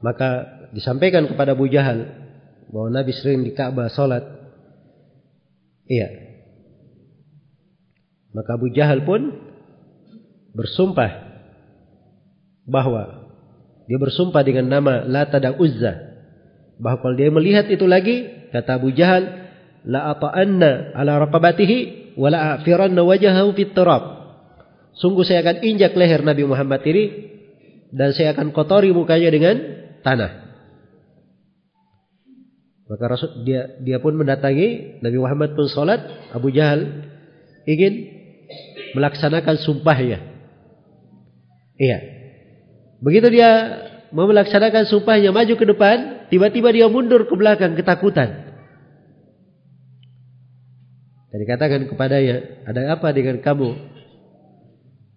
maka 0.02 0.60
disampaikan 0.74 1.30
kepada 1.30 1.54
Abu 1.54 1.70
Jahal 1.70 2.08
bahwa 2.74 2.90
Nabi 2.90 3.14
sering 3.14 3.46
di 3.46 3.52
Ka'bah 3.54 3.94
salat. 3.94 4.26
Iya. 5.90 6.08
Maka 8.34 8.50
Abu 8.58 8.74
Jahal 8.74 9.06
pun 9.06 9.38
bersumpah 10.54 11.12
bahwa 12.70 13.30
dia 13.90 13.98
bersumpah 13.98 14.42
dengan 14.46 14.70
nama 14.70 15.06
Lata 15.06 15.42
dan 15.42 15.58
Uzza 15.58 16.10
bahwa 16.78 17.02
kalau 17.02 17.16
dia 17.18 17.34
melihat 17.34 17.66
itu 17.70 17.90
lagi 17.90 18.50
kata 18.54 18.78
Abu 18.78 18.94
Jahal 18.94 19.50
la 19.86 20.14
ata'anna 20.14 20.94
ala 20.94 21.22
raqabatihi 21.26 22.18
wa 22.18 22.30
la 22.30 22.62
afiranna 22.62 23.02
fit 23.58 23.74
sungguh 25.00 25.24
saya 25.24 25.42
akan 25.42 25.64
injak 25.64 25.96
leher 25.96 26.22
Nabi 26.22 26.44
Muhammad 26.46 26.84
ini 26.86 27.04
dan 27.96 28.14
saya 28.14 28.36
akan 28.36 28.54
kotori 28.54 28.94
mukanya 28.94 29.32
dengan 29.32 29.56
tanah 30.06 30.52
maka 32.90 33.04
Rasul 33.06 33.48
dia 33.48 33.80
dia 33.82 33.98
pun 33.98 34.14
mendatangi 34.20 35.02
Nabi 35.02 35.18
Muhammad 35.18 35.56
pun 35.56 35.66
salat 35.72 36.04
Abu 36.36 36.52
Jahal 36.54 37.08
ingin 37.66 37.94
melaksanakan 38.94 39.56
sumpahnya 39.62 40.20
iya 41.80 42.20
Begitu 43.00 43.28
dia 43.32 43.52
mau 44.12 44.28
melaksanakan 44.28 44.84
sumpahnya 44.88 45.32
maju 45.32 45.54
ke 45.56 45.66
depan, 45.66 46.28
tiba-tiba 46.28 46.70
dia 46.76 46.88
mundur 46.92 47.24
ke 47.24 47.34
belakang 47.36 47.80
ketakutan. 47.80 48.52
Dan 51.30 51.38
dikatakan 51.46 51.88
kepadanya, 51.88 52.68
ada 52.68 53.00
apa 53.00 53.14
dengan 53.16 53.40
kamu? 53.40 53.70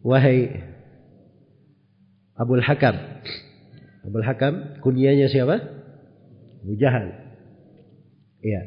Wahai 0.02 0.62
Abul 2.34 2.62
Hakam. 2.62 2.96
Abul 4.02 4.24
Hakam, 4.26 4.82
kunyanya 4.82 5.30
siapa? 5.30 5.62
Abu 6.62 6.74
Jahal. 6.74 7.06
Iya. 8.42 8.62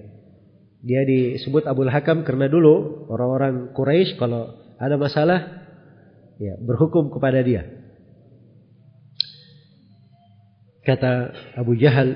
Dia 0.86 1.02
disebut 1.04 1.68
Abul 1.68 1.92
Hakam 1.92 2.24
karena 2.24 2.48
dulu 2.48 3.08
orang-orang 3.12 3.76
Quraisy 3.76 4.16
kalau 4.16 4.54
ada 4.80 4.96
masalah 4.96 5.66
ya 6.40 6.56
berhukum 6.62 7.12
kepada 7.12 7.44
dia. 7.44 7.68
Kata 10.86 11.34
Abu 11.58 11.74
Jahal, 11.76 12.14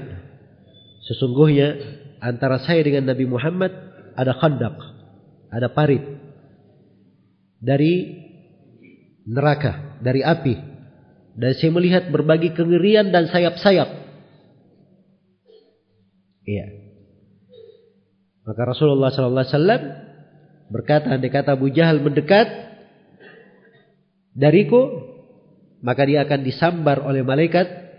sesungguhnya 1.09 1.75
antara 2.21 2.61
saya 2.61 2.85
dengan 2.85 3.09
Nabi 3.09 3.25
Muhammad 3.25 3.73
ada 4.13 4.37
khandak, 4.37 4.77
ada 5.49 5.73
parit 5.73 6.05
dari 7.57 8.28
neraka, 9.29 10.01
dari 10.01 10.25
api. 10.25 10.57
Dan 11.37 11.53
saya 11.55 11.71
melihat 11.71 12.09
berbagai 12.09 12.57
kengerian 12.57 13.13
dan 13.13 13.29
sayap-sayap. 13.29 13.87
Iya. 16.49 16.65
Maka 18.43 18.61
Rasulullah 18.65 19.13
sallallahu 19.13 19.45
alaihi 19.45 19.55
wasallam 19.55 19.83
berkata, 20.73 21.13
andai 21.13 21.29
kata 21.29 21.53
Abu 21.53 21.69
Jahal 21.69 22.01
mendekat 22.01 22.49
dariku, 24.33 24.89
maka 25.85 26.01
dia 26.09 26.25
akan 26.25 26.41
disambar 26.41 27.05
oleh 27.05 27.21
malaikat 27.21 27.89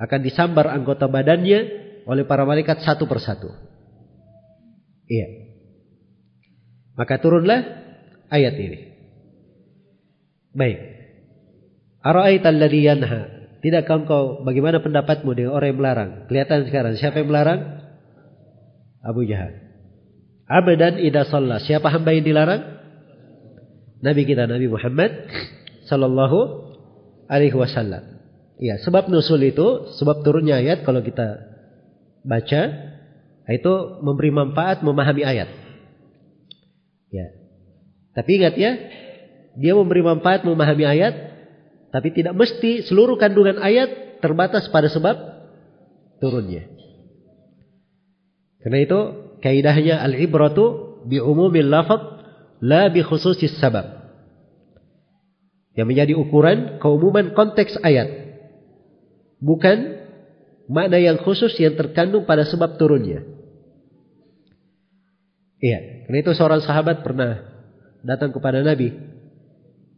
akan 0.00 0.20
disambar 0.24 0.72
anggota 0.72 1.04
badannya 1.12 1.60
oleh 2.08 2.24
para 2.24 2.48
malaikat 2.48 2.80
satu 2.80 3.04
persatu. 3.04 3.52
Iya. 5.04 5.28
Maka 6.96 7.20
turunlah 7.20 7.60
ayat 8.32 8.56
ini. 8.56 8.89
Baik. 10.56 10.78
Ara'aita 12.00 12.48
alladhi 12.50 12.80
yanha? 12.86 13.20
Tidakkah 13.60 13.96
engkau 14.02 14.22
bagaimana 14.42 14.80
pendapatmu 14.80 15.36
dengan 15.36 15.52
orang 15.52 15.68
yang 15.68 15.78
melarang? 15.78 16.10
Kelihatan 16.32 16.64
sekarang 16.64 16.96
siapa 16.96 17.20
yang 17.20 17.28
melarang? 17.28 17.60
Abu 19.04 19.28
Jahal. 19.28 19.52
Abdan 20.48 20.98
idza 20.98 21.28
shalla. 21.28 21.60
Siapa 21.60 21.92
hamba 21.92 22.16
yang 22.16 22.24
dilarang? 22.24 22.62
Nabi 24.00 24.24
kita 24.24 24.48
Nabi 24.48 24.66
Muhammad 24.66 25.28
sallallahu 25.86 26.38
alaihi 27.28 27.54
wasallam. 27.54 28.18
Ya, 28.60 28.76
sebab 28.80 29.08
nusul 29.08 29.40
itu, 29.44 29.92
sebab 29.96 30.20
turunnya 30.24 30.60
ayat 30.60 30.84
kalau 30.84 31.00
kita 31.00 31.48
baca 32.24 32.62
itu 33.48 33.72
memberi 34.04 34.30
manfaat 34.32 34.84
memahami 34.84 35.24
ayat. 35.24 35.48
Ya. 37.08 37.26
Tapi 38.12 38.30
ingat 38.36 38.54
ya, 38.60 38.72
dia 39.58 39.74
memberi 39.74 40.02
manfaat 40.04 40.46
memahami 40.46 40.86
ayat, 40.86 41.14
tapi 41.90 42.14
tidak 42.14 42.38
mesti 42.38 42.86
seluruh 42.86 43.18
kandungan 43.18 43.58
ayat 43.58 44.22
terbatas 44.22 44.70
pada 44.70 44.86
sebab 44.86 45.16
turunnya. 46.22 46.68
Karena 48.60 48.78
itu 48.84 48.98
kaidahnya 49.40 50.04
al-ibratu 50.04 51.00
bi 51.08 51.18
umumil 51.18 51.66
lafaz 51.66 52.22
la 52.60 52.92
bi 52.92 53.00
khususis 53.00 53.56
sabab. 53.58 53.98
Yang 55.74 55.86
menjadi 55.86 56.12
ukuran 56.18 56.58
keumuman 56.78 57.32
konteks 57.32 57.80
ayat 57.80 58.36
bukan 59.40 60.04
makna 60.68 61.00
yang 61.00 61.18
khusus 61.24 61.56
yang 61.56 61.74
terkandung 61.74 62.28
pada 62.28 62.44
sebab 62.44 62.76
turunnya. 62.76 63.24
Iya, 65.60 66.06
karena 66.08 66.18
itu 66.20 66.32
seorang 66.36 66.64
sahabat 66.64 67.04
pernah 67.04 67.44
datang 68.00 68.32
kepada 68.32 68.64
Nabi 68.64 68.96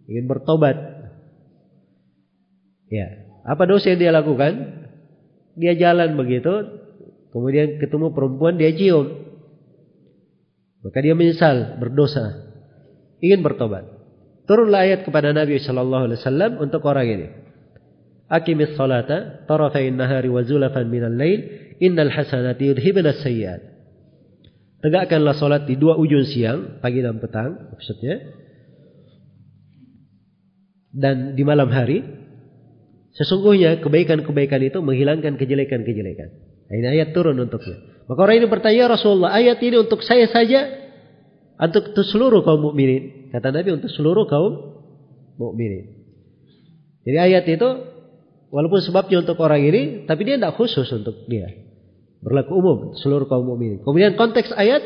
ingin 0.09 0.27
bertobat. 0.27 0.77
Ya, 2.93 3.07
apa 3.47 3.65
dosa 3.65 3.93
yang 3.93 4.01
dia 4.01 4.13
lakukan? 4.13 4.85
Dia 5.57 5.77
jalan 5.77 6.17
begitu, 6.17 6.53
kemudian 7.33 7.81
ketemu 7.81 8.13
perempuan 8.13 8.57
dia 8.57 8.73
cium. 8.73 9.23
Maka 10.83 10.99
dia 10.99 11.15
menyesal, 11.15 11.79
berdosa, 11.79 12.53
ingin 13.23 13.41
bertobat. 13.41 13.87
Turunlah 14.51 14.83
ayat 14.83 15.07
kepada 15.07 15.31
Nabi 15.31 15.63
Shallallahu 15.63 16.11
Alaihi 16.11 16.19
Wasallam 16.19 16.53
untuk 16.59 16.83
orang 16.85 17.07
ini. 17.07 17.29
Aqimis 18.27 18.75
salata 18.75 19.47
tarafain 19.47 19.95
nahari 19.95 20.33
wa 20.33 20.43
zulafan 20.43 20.89
minal 20.89 21.15
lail 21.15 21.47
innal 21.79 22.11
hasanati 22.11 22.75
yudhibna 22.75 23.15
sayyi'at. 23.15 23.61
Tegakkanlah 24.83 25.39
salat 25.39 25.63
di 25.71 25.79
dua 25.79 25.95
ujung 25.95 26.27
siang, 26.27 26.83
pagi 26.83 26.99
dan 26.99 27.23
petang 27.23 27.71
maksudnya. 27.71 28.19
Dan 30.93 31.33
di 31.33 31.43
malam 31.43 31.73
hari 31.73 32.05
sesungguhnya 33.17 33.81
kebaikan-kebaikan 33.81 34.61
itu 34.61 34.79
menghilangkan 34.85 35.41
kejelekan-kejelekan. 35.41 36.29
Ini 36.73 36.89
ayat 36.89 37.17
turun 37.17 37.37
untuknya. 37.37 37.77
Maka 38.09 38.21
orang 38.29 38.45
ini 38.45 38.47
bertanya 38.49 38.93
Rasulullah, 38.93 39.33
ayat 39.33 39.61
ini 39.61 39.77
untuk 39.81 40.01
saya 40.05 40.29
saja 40.29 40.69
untuk 41.61 41.93
seluruh 42.05 42.45
kaum 42.45 42.61
mukminin. 42.61 43.33
Kata 43.33 43.53
Nabi 43.53 43.77
untuk 43.77 43.89
seluruh 43.93 44.29
kaum 44.29 44.83
mukminin. 45.37 46.05
Jadi 47.05 47.19
ayat 47.19 47.45
itu 47.49 47.69
walaupun 48.53 48.81
sebabnya 48.85 49.25
untuk 49.25 49.41
orang 49.41 49.65
ini, 49.65 50.05
tapi 50.09 50.29
dia 50.29 50.37
tidak 50.41 50.57
khusus 50.57 50.89
untuk 50.93 51.25
dia. 51.29 51.49
Berlaku 52.23 52.53
umum 52.57 52.79
seluruh 53.01 53.29
kaum 53.29 53.49
mukminin. 53.49 53.81
Kemudian 53.85 54.17
konteks 54.17 54.53
ayat 54.55 54.81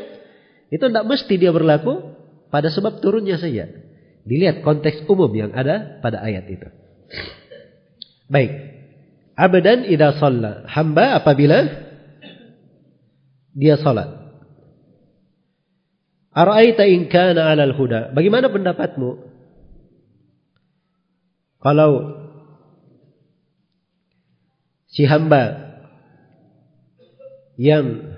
itu 0.70 0.82
tidak 0.82 1.06
mesti 1.06 1.34
dia 1.38 1.54
berlaku 1.54 2.18
pada 2.50 2.66
sebab 2.72 2.98
turunnya 2.98 3.38
saja. 3.38 3.85
Dilihat 4.26 4.66
konteks 4.66 5.06
umum 5.06 5.30
yang 5.30 5.54
ada 5.54 6.02
pada 6.02 6.18
ayat 6.18 6.50
itu. 6.50 6.66
Baik. 8.26 8.50
Abadan 9.38 9.86
idza 9.86 10.18
shalla. 10.18 10.66
Hamba 10.66 11.14
apabila 11.14 11.62
dia 13.54 13.78
salat. 13.78 14.10
Ara'aita 16.36 16.84
in 16.84 17.08
kana 17.08 17.48
'alal 17.48 17.72
huda. 17.72 18.12
Bagaimana 18.12 18.52
pendapatmu? 18.52 19.10
Kalau 21.62 21.90
si 24.92 25.08
hamba 25.08 25.72
yang 27.56 28.12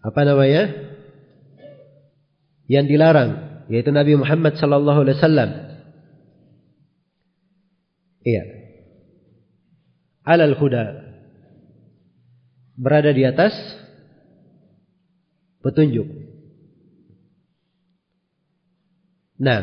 apa 0.00 0.20
namanya? 0.24 0.91
Yang 2.72 2.96
dilarang 2.96 3.30
yaitu 3.68 3.92
Nabi 3.92 4.16
Muhammad 4.16 4.56
sallallahu 4.56 5.04
alaihi 5.04 5.18
wasallam 5.20 5.50
Iya. 8.22 8.44
Alal 10.22 10.54
huda. 10.54 10.84
Berada 12.78 13.10
di 13.10 13.26
atas 13.26 13.52
petunjuk. 15.60 16.06
Nah. 19.42 19.62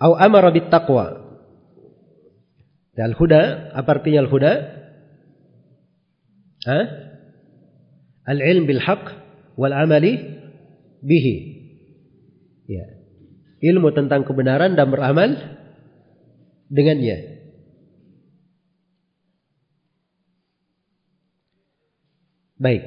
Au 0.00 0.18
amara 0.18 0.50
bit 0.50 0.66
taqwa. 0.66 1.30
Al-huda, 3.00 3.72
apa 3.72 3.96
artinya 3.96 4.28
al-huda? 4.28 4.52
Hah? 6.68 6.84
Al-ilm 8.30 8.70
bil 8.70 8.78
haq 8.78 9.10
wal 9.58 9.74
amali 9.74 10.14
bihi. 11.02 11.36
Ya 12.70 13.00
ilmu 13.60 13.92
tentang 13.92 14.24
kebenaran 14.24 14.74
dan 14.74 14.88
beramal 14.88 15.36
dengannya. 16.72 17.40
Baik. 22.60 22.84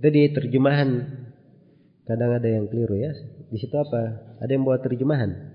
Itu 0.00 0.08
di 0.08 0.32
terjemahan 0.32 0.88
kadang 2.08 2.36
ada 2.36 2.48
yang 2.48 2.68
keliru 2.68 2.96
ya. 2.96 3.12
Di 3.52 3.56
situ 3.60 3.76
apa? 3.76 4.36
Ada 4.40 4.56
yang 4.56 4.64
buat 4.64 4.80
terjemahan. 4.80 5.49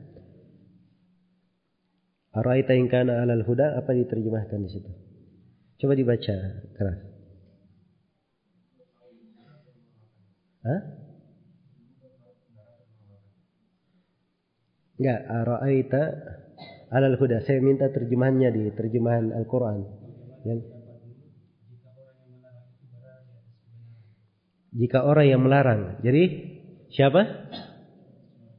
Araita 2.36 2.76
in 2.76 2.91
kana 2.91 3.24
alal 3.24 3.48
huda 3.48 3.80
apa 3.80 3.95
diterjemahkan 3.95 4.60
di 4.60 4.69
situ? 4.69 4.91
Coba 5.80 5.95
dibaca 5.95 6.36
keras. 6.76 7.00
Hah? 10.67 10.82
Enggak, 15.00 15.19
ara'aita 15.32 16.02
alal 16.91 17.15
huda. 17.15 17.39
Saya 17.48 17.63
minta 17.63 17.88
terjemahannya 17.88 18.50
di 18.52 18.63
terjemahan 18.76 19.32
Al-Qur'an. 19.32 19.80
Yang 20.43 20.60
Jika 24.76 25.08
orang 25.08 25.32
yang 25.32 25.39
melarang. 25.39 26.04
Jadi 26.04 26.24
siapa? 26.91 27.24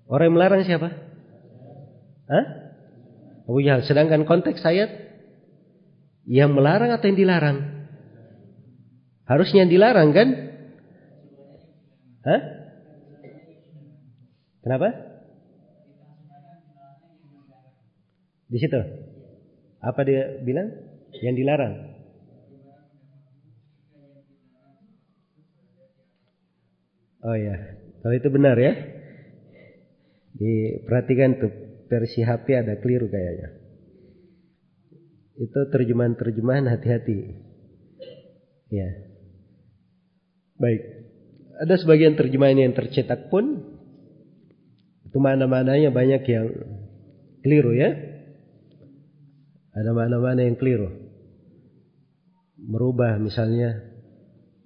Orang 0.08 0.32
yang 0.32 0.36
melarang 0.40 0.64
siapa? 0.64 0.88
Hah? 2.32 2.65
Abu 3.46 3.62
Jahal. 3.62 3.86
Sedangkan 3.86 4.26
konteks 4.26 4.60
ayat 4.66 4.90
yang 6.26 6.50
melarang 6.52 6.90
atau 6.90 7.06
yang 7.06 7.18
dilarang? 7.18 7.58
Harusnya 9.26 9.66
yang 9.66 9.72
dilarang 9.72 10.10
kan? 10.10 10.28
Hah? 12.26 12.40
Kenapa? 14.66 14.88
Di 18.50 18.58
situ. 18.58 18.78
Apa 19.78 20.02
dia 20.02 20.42
bilang? 20.42 20.74
Yang 21.22 21.36
dilarang. 21.38 21.74
Oh 27.26 27.34
ya, 27.34 27.54
kalau 28.02 28.14
itu 28.14 28.28
benar 28.30 28.54
ya. 28.54 28.74
Diperhatikan 30.38 31.42
tuh 31.42 31.65
versi 31.86 32.20
HP 32.22 32.46
ada 32.54 32.74
keliru 32.78 33.06
kayaknya. 33.10 33.48
Itu 35.36 35.60
terjemahan-terjemahan 35.72 36.66
hati-hati. 36.70 37.18
Ya. 38.70 38.88
Baik 40.56 40.96
ada 41.56 41.74
sebagian 41.80 42.16
terjemahan 42.16 42.68
yang 42.68 42.72
tercetak 42.76 43.32
pun 43.32 43.64
itu 45.08 45.16
mana-mananya 45.16 45.88
banyak 45.88 46.22
yang 46.28 46.46
keliru 47.40 47.72
ya. 47.72 47.96
Ada 49.76 49.92
mana-mana 49.92 50.44
yang 50.44 50.56
keliru. 50.56 50.88
Merubah 52.56 53.20
misalnya 53.20 53.84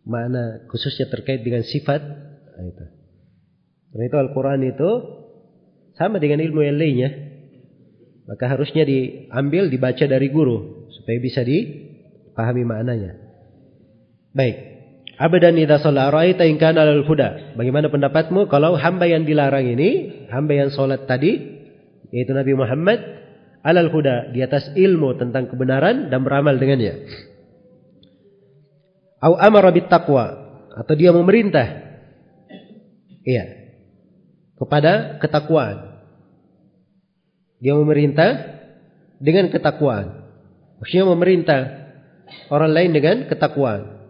mana 0.06 0.66
khususnya 0.70 1.10
terkait 1.10 1.42
dengan 1.42 1.66
sifat. 1.66 2.02
Nah, 2.02 2.64
itu. 2.66 2.86
Karena 3.90 4.04
itu 4.06 4.16
Al-Quran 4.16 4.60
itu 4.70 4.90
sama 6.00 6.16
dengan 6.16 6.40
ilmu 6.40 6.64
yang 6.64 6.80
lainnya. 6.80 7.10
Maka 8.24 8.56
harusnya 8.56 8.88
diambil, 8.88 9.68
dibaca 9.68 10.04
dari 10.08 10.32
guru. 10.32 10.88
Supaya 10.96 11.20
bisa 11.20 11.44
dipahami 11.44 12.64
maknanya. 12.64 13.20
Baik. 14.32 14.56
Abadan 15.20 15.60
idza 15.60 15.84
shalla 15.84 16.08
ra'aita 16.08 16.48
in 16.48 16.56
kana 16.56 16.88
al 16.88 17.04
huda. 17.04 17.52
Bagaimana 17.60 17.92
pendapatmu 17.92 18.48
kalau 18.48 18.80
hamba 18.80 19.04
yang 19.04 19.28
dilarang 19.28 19.68
ini, 19.68 20.24
hamba 20.32 20.56
yang 20.56 20.72
salat 20.72 21.04
tadi 21.04 21.60
yaitu 22.10 22.32
Nabi 22.34 22.56
Muhammad 22.56 22.98
alal 23.60 23.92
huda, 23.92 24.32
di 24.32 24.40
atas 24.40 24.72
ilmu 24.72 25.20
tentang 25.20 25.46
kebenaran 25.52 26.08
dan 26.08 26.24
beramal 26.24 26.56
dengannya. 26.56 27.06
Au 29.20 29.36
amara 29.36 29.68
bit 29.68 29.92
taqwa 29.92 30.32
atau 30.80 30.94
dia 30.96 31.12
memerintah 31.12 31.68
iya 33.20 33.60
kepada 34.56 35.20
ketakwaan. 35.20 35.89
Dia 37.60 37.76
memerintah 37.76 38.30
dengan 39.20 39.52
ketakwaan. 39.52 40.24
Maksudnya 40.80 41.06
memerintah 41.12 41.60
orang 42.48 42.72
lain 42.72 42.90
dengan 42.96 43.16
ketakwaan. 43.28 44.00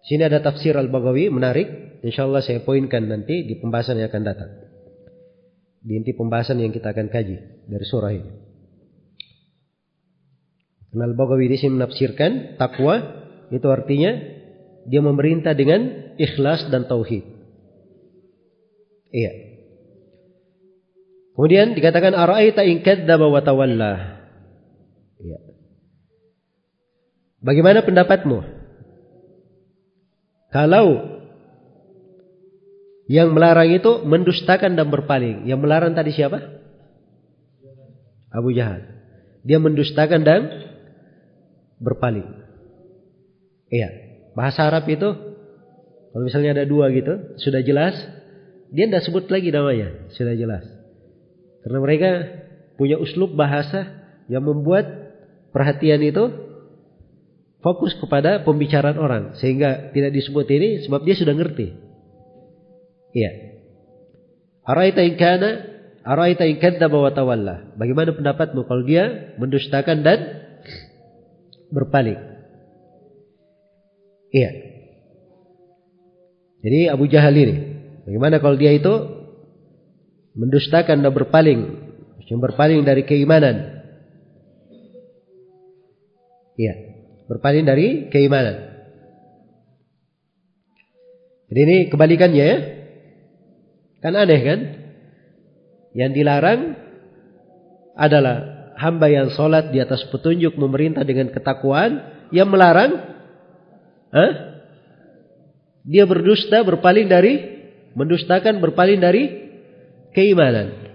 Sini 0.00 0.24
ada 0.24 0.40
tafsir 0.40 0.72
Al-Baghawi 0.72 1.28
menarik. 1.28 2.00
Insyaallah 2.00 2.40
saya 2.40 2.64
poinkan 2.64 3.04
nanti 3.04 3.44
di 3.44 3.60
pembahasan 3.60 4.00
yang 4.00 4.08
akan 4.08 4.24
datang. 4.24 4.50
Di 5.84 5.92
inti 5.92 6.16
pembahasan 6.16 6.56
yang 6.64 6.72
kita 6.72 6.96
akan 6.96 7.12
kaji 7.12 7.68
dari 7.68 7.84
surah 7.84 8.12
ini. 8.16 8.30
Karena 10.90 11.04
Al-Baghawi 11.04 11.46
di 11.52 11.56
sini 11.60 11.76
menafsirkan 11.76 12.56
takwa 12.56 12.96
itu 13.52 13.68
artinya 13.68 14.16
dia 14.88 15.04
memerintah 15.04 15.52
dengan 15.52 16.16
ikhlas 16.16 16.64
dan 16.72 16.88
tauhid. 16.88 17.22
Iya. 19.12 19.49
Kemudian 21.40 21.72
dikatakan 21.72 22.12
ara'aita 22.12 22.68
in 22.68 22.84
kadzdzaba 22.84 23.24
wa 23.24 23.40
tawalla. 23.40 24.20
Iya. 25.24 25.40
Bagaimana 27.40 27.80
pendapatmu? 27.80 28.44
Kalau 30.52 31.16
yang 33.08 33.32
melarang 33.32 33.72
itu 33.72 34.04
mendustakan 34.04 34.76
dan 34.76 34.92
berpaling. 34.92 35.48
Yang 35.48 35.64
melarang 35.64 35.96
tadi 35.96 36.12
siapa? 36.12 36.44
Abu 38.28 38.52
Jahal. 38.52 38.84
Dia 39.40 39.56
mendustakan 39.56 40.20
dan 40.20 40.44
berpaling. 41.80 42.36
Iya. 43.72 43.88
Bahasa 44.36 44.68
Arab 44.68 44.84
itu 44.92 45.08
kalau 46.12 46.20
misalnya 46.20 46.52
ada 46.60 46.68
dua 46.68 46.92
gitu, 46.92 47.32
sudah 47.40 47.64
jelas, 47.64 47.96
dia 48.68 48.84
tidak 48.92 49.08
sebut 49.08 49.24
lagi 49.32 49.48
namanya, 49.48 50.04
sudah 50.12 50.36
jelas. 50.36 50.79
Karena 51.60 51.78
mereka 51.80 52.10
punya 52.80 52.96
uslub 52.96 53.36
bahasa 53.36 54.00
yang 54.32 54.46
membuat 54.46 54.88
perhatian 55.52 56.00
itu 56.00 56.24
fokus 57.60 57.92
kepada 58.00 58.40
pembicaraan 58.40 58.96
orang 58.96 59.36
sehingga 59.36 59.92
tidak 59.92 60.16
disebut 60.16 60.48
ini 60.48 60.68
sebab 60.88 61.04
dia 61.04 61.16
sudah 61.16 61.36
ngerti. 61.36 61.76
Iya. 63.12 63.30
Araita 64.64 65.04
in 65.04 65.20
kana 65.20 65.50
araita 66.06 66.48
in 66.48 66.56
kadzdzaba 66.56 66.96
wa 66.96 67.12
tawalla. 67.12 67.76
Bagaimana 67.76 68.16
pendapatmu 68.16 68.64
kalau 68.64 68.82
dia 68.86 69.36
mendustakan 69.36 70.00
dan 70.00 70.18
berpaling? 71.68 72.18
Iya. 74.30 74.50
Jadi 76.60 76.80
Abu 76.92 77.08
Jahal 77.08 77.34
ini, 77.34 77.56
bagaimana 78.04 78.36
kalau 78.38 78.54
dia 78.60 78.70
itu 78.76 79.19
mendustakan 80.34 81.02
dan 81.02 81.12
berpaling, 81.12 81.60
yang 82.30 82.38
berpaling 82.38 82.86
dari 82.86 83.02
keimanan? 83.02 83.82
Iya, 86.54 86.74
berpaling 87.26 87.64
dari 87.66 88.06
keimanan. 88.12 88.70
Jadi 91.50 91.60
ini 91.66 91.78
kebalikannya 91.90 92.44
ya. 92.46 92.58
Kan 93.98 94.14
aneh 94.14 94.40
kan? 94.46 94.60
Yang 95.98 96.10
dilarang 96.22 96.60
adalah 97.98 98.36
hamba 98.78 99.10
yang 99.10 99.34
sholat 99.34 99.74
di 99.74 99.82
atas 99.82 100.06
petunjuk 100.14 100.54
memerintah 100.54 101.02
dengan 101.02 101.34
ketakwaan. 101.34 102.22
Yang 102.30 102.48
melarang, 102.54 102.90
huh? 104.14 104.32
dia 105.82 106.06
berdusta 106.06 106.62
berpaling 106.62 107.10
dari, 107.10 107.34
mendustakan 107.98 108.62
berpaling 108.62 109.02
dari 109.02 109.49
keimanan. 110.16 110.90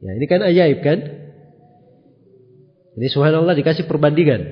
Ya 0.00 0.10
ini 0.16 0.26
kan 0.26 0.40
ajaib 0.40 0.80
kan? 0.80 0.98
Jadi 2.96 3.08
subhanallah 3.12 3.54
dikasih 3.56 3.84
perbandingan. 3.84 4.42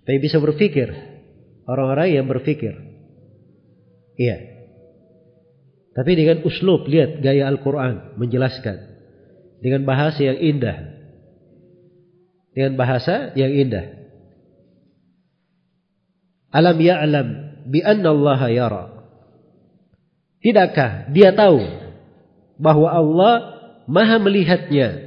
Supaya 0.00 0.18
bisa 0.20 0.40
berpikir. 0.40 0.92
Orang-orang 1.64 2.12
yang 2.12 2.26
berpikir. 2.28 2.76
Iya. 4.20 4.36
Tapi 5.94 6.12
dengan 6.18 6.42
uslub, 6.44 6.90
lihat 6.90 7.22
gaya 7.22 7.48
Al-Quran 7.48 8.18
menjelaskan. 8.20 8.76
Dengan 9.64 9.88
bahasa 9.88 10.20
yang 10.20 10.36
indah. 10.36 10.76
Dengan 12.52 12.76
bahasa 12.76 13.32
yang 13.38 13.48
indah. 13.48 14.04
Alam 16.54 16.78
ya'lam 16.78 17.28
bi 17.66 17.80
anna 17.82 18.12
Allah 18.12 18.40
yara. 18.52 18.93
Tidakkah 20.44 21.08
dia 21.08 21.32
tahu 21.32 21.64
bahwa 22.60 22.92
Allah 22.92 23.34
maha 23.88 24.20
melihatnya 24.20 25.04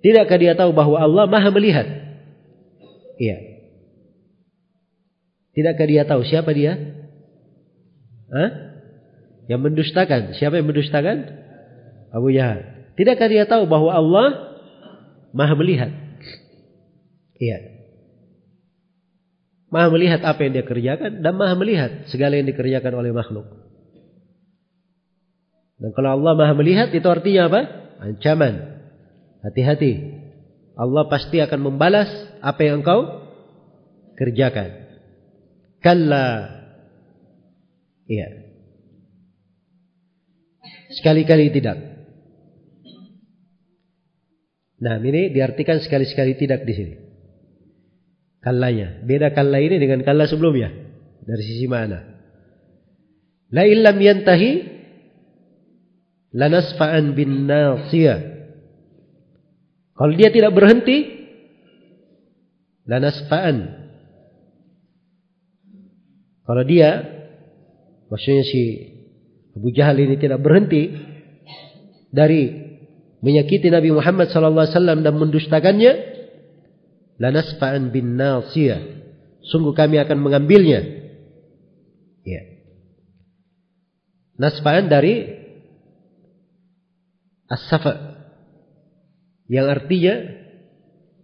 Tidakkah 0.00 0.38
dia 0.40 0.56
tahu 0.56 0.72
bahwa 0.72 0.96
Allah 0.96 1.28
maha 1.28 1.52
melihat? 1.52 1.84
Iya. 3.20 3.36
Tidakkah 5.52 5.86
dia 5.86 6.02
tahu 6.08 6.24
siapa 6.24 6.56
dia? 6.56 6.72
Hah? 8.32 8.50
Yang 9.44 9.60
mendustakan. 9.60 10.32
Siapa 10.40 10.56
yang 10.56 10.72
mendustakan? 10.72 11.16
Abu 12.16 12.32
Jahal. 12.32 12.64
Tidakkah 12.96 13.28
dia 13.28 13.44
tahu 13.44 13.68
bahwa 13.68 13.92
Allah 13.92 14.56
maha 15.36 15.52
melihat? 15.52 15.92
Iya. 17.36 17.76
Maha 19.68 19.92
melihat 19.92 20.24
apa 20.24 20.40
yang 20.48 20.52
dia 20.56 20.64
kerjakan 20.64 21.20
dan 21.20 21.32
maha 21.36 21.54
melihat 21.60 22.08
segala 22.08 22.40
yang 22.40 22.48
dikerjakan 22.48 22.96
oleh 22.96 23.12
makhluk. 23.12 23.69
Dan 25.80 25.90
kalau 25.96 26.20
Allah 26.20 26.36
maha 26.36 26.52
melihat 26.52 26.92
itu 26.92 27.08
artinya 27.08 27.48
apa? 27.48 27.60
Ancaman. 28.04 28.54
Hati-hati. 29.40 30.20
Allah 30.76 31.08
pasti 31.08 31.40
akan 31.40 31.60
membalas 31.72 32.08
apa 32.44 32.60
yang 32.68 32.84
engkau 32.84 33.24
kerjakan. 34.20 34.92
Kalla. 35.80 36.60
Iya. 38.04 38.28
Sekali-kali 41.00 41.48
tidak. 41.48 41.80
Nah, 44.80 44.96
ini 45.00 45.32
diartikan 45.32 45.80
sekali-sekali 45.80 46.36
tidak 46.36 46.68
di 46.68 46.74
sini. 46.76 46.94
Kallanya. 48.40 49.04
Beda 49.04 49.32
kalla 49.32 49.60
ini 49.60 49.76
dengan 49.76 50.04
kalla 50.04 50.28
sebelumnya. 50.28 50.72
Dari 51.24 51.42
sisi 51.44 51.68
mana? 51.68 52.00
La 53.52 53.68
illam 53.68 53.96
yantahi 54.00 54.50
lanasfa'an 56.34 57.14
bin 57.14 57.46
nasiyah. 57.46 58.20
Kalau 59.94 60.12
dia 60.16 60.32
tidak 60.32 60.56
berhenti, 60.56 61.28
lanasfa'an. 62.88 63.56
Kalau 66.46 66.64
dia, 66.66 66.90
maksudnya 68.08 68.42
si 68.42 68.62
Abu 69.54 69.70
Jahal 69.70 70.00
ini 70.02 70.18
tidak 70.18 70.40
berhenti 70.42 70.88
dari 72.10 72.70
menyakiti 73.20 73.68
Nabi 73.68 73.92
Muhammad 73.92 74.32
wasallam 74.32 75.04
dan 75.04 75.14
mendustakannya, 75.20 75.92
lanasfa'an 77.20 77.92
bin 77.92 78.16
nasiyah. 78.16 78.98
Sungguh 79.44 79.76
kami 79.76 80.00
akan 80.00 80.18
mengambilnya. 80.20 80.80
Ya. 82.24 82.42
Nasfa'an 84.40 84.88
dari 84.88 85.39
as-safa 87.50 88.22
yang 89.50 89.66
artinya 89.66 90.14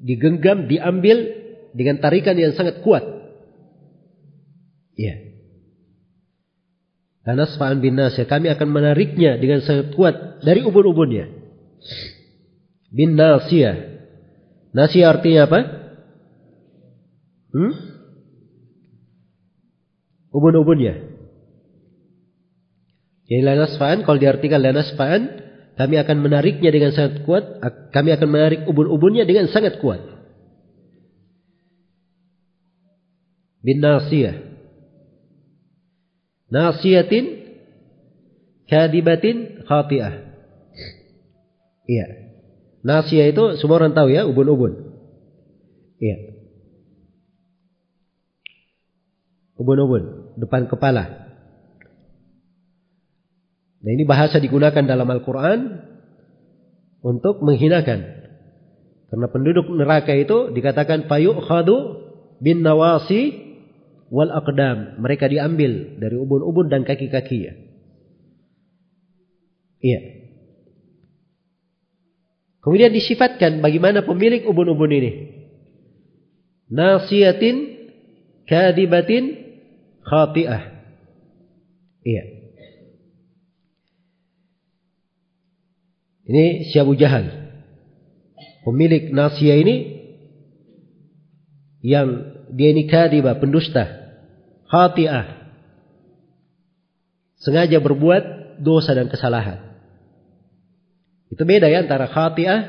digenggam, 0.02 0.66
diambil 0.66 1.30
dengan 1.78 2.02
tarikan 2.02 2.34
yang 2.34 2.58
sangat 2.58 2.82
kuat. 2.82 3.06
Ya. 4.98 5.22
Dan 7.22 7.38
asfa'an 7.38 7.78
bin 7.78 7.94
nasir. 7.94 8.26
Kami 8.26 8.50
akan 8.50 8.68
menariknya 8.70 9.38
dengan 9.38 9.62
sangat 9.62 9.94
kuat 9.94 10.42
dari 10.42 10.66
ubun-ubunnya. 10.66 11.30
Bin 12.90 13.14
nasiyah. 13.14 13.76
Nasiyah 14.74 15.08
artinya 15.10 15.46
apa? 15.46 15.60
Hmm? 17.54 17.74
Ubun-ubunnya. 20.34 21.14
Jadi 23.26 23.42
lanasfa'an 23.42 24.06
kalau 24.06 24.18
diartikan 24.22 24.62
lanasfa'an 24.62 25.45
kami 25.76 26.00
akan 26.00 26.24
menariknya 26.24 26.72
dengan 26.72 26.96
sangat 26.96 27.20
kuat. 27.28 27.44
Kami 27.92 28.08
akan 28.16 28.28
menarik 28.32 28.60
ubun-ubunnya 28.64 29.28
dengan 29.28 29.52
sangat 29.52 29.76
kuat. 29.76 30.00
Bin 33.60 33.84
nasiyah. 33.84 34.40
Nasiyatin 36.48 37.24
kadibatin 38.70 39.68
khati'ah. 39.68 40.14
Iya. 41.84 42.06
Nasiyah 42.80 43.26
itu 43.34 43.44
semua 43.60 43.82
orang 43.82 43.92
tahu 43.92 44.08
ya, 44.14 44.24
ubun-ubun. 44.24 44.96
Iya. 46.00 46.40
Ubun-ubun, 49.60 50.36
depan 50.40 50.72
kepala. 50.72 51.25
Nah 53.84 53.90
ini 53.92 54.04
bahasa 54.08 54.40
digunakan 54.40 54.82
dalam 54.82 55.08
Al-Quran 55.08 55.82
untuk 57.04 57.44
menghinakan. 57.44 58.26
Karena 59.06 59.26
penduduk 59.30 59.70
neraka 59.70 60.12
itu 60.16 60.50
dikatakan 60.50 61.06
khadu 61.06 61.76
bin 62.42 62.66
nawasi 62.66 63.46
wal 64.10 64.32
aqdam. 64.34 64.98
Mereka 64.98 65.30
diambil 65.30 66.02
dari 66.02 66.16
ubun-ubun 66.18 66.66
dan 66.66 66.82
kaki-kakinya. 66.82 67.54
Iya. 69.78 70.00
Kemudian 72.66 72.90
disifatkan 72.90 73.62
bagaimana 73.62 74.02
pemilik 74.02 74.42
ubun-ubun 74.42 74.90
ini. 74.90 75.10
Nasiyatin 76.66 77.86
kadibatin 78.50 79.38
khati'ah. 80.02 80.62
Iya. 82.02 82.35
Ini 86.26 86.70
si 86.70 86.76
Abu 86.82 86.98
Jahal. 86.98 87.54
Pemilik 88.66 89.14
Nasia 89.14 89.54
ini 89.62 89.94
yang 91.86 92.34
dia 92.50 92.74
ini 92.74 92.90
kadibah, 92.90 93.38
pendusta, 93.38 93.86
khati'ah. 94.66 95.46
Sengaja 97.38 97.78
berbuat 97.78 98.58
dosa 98.58 98.90
dan 98.98 99.06
kesalahan. 99.06 99.62
Itu 101.30 101.46
beda 101.46 101.70
ya 101.70 101.86
antara 101.86 102.10
khati'ah 102.10 102.60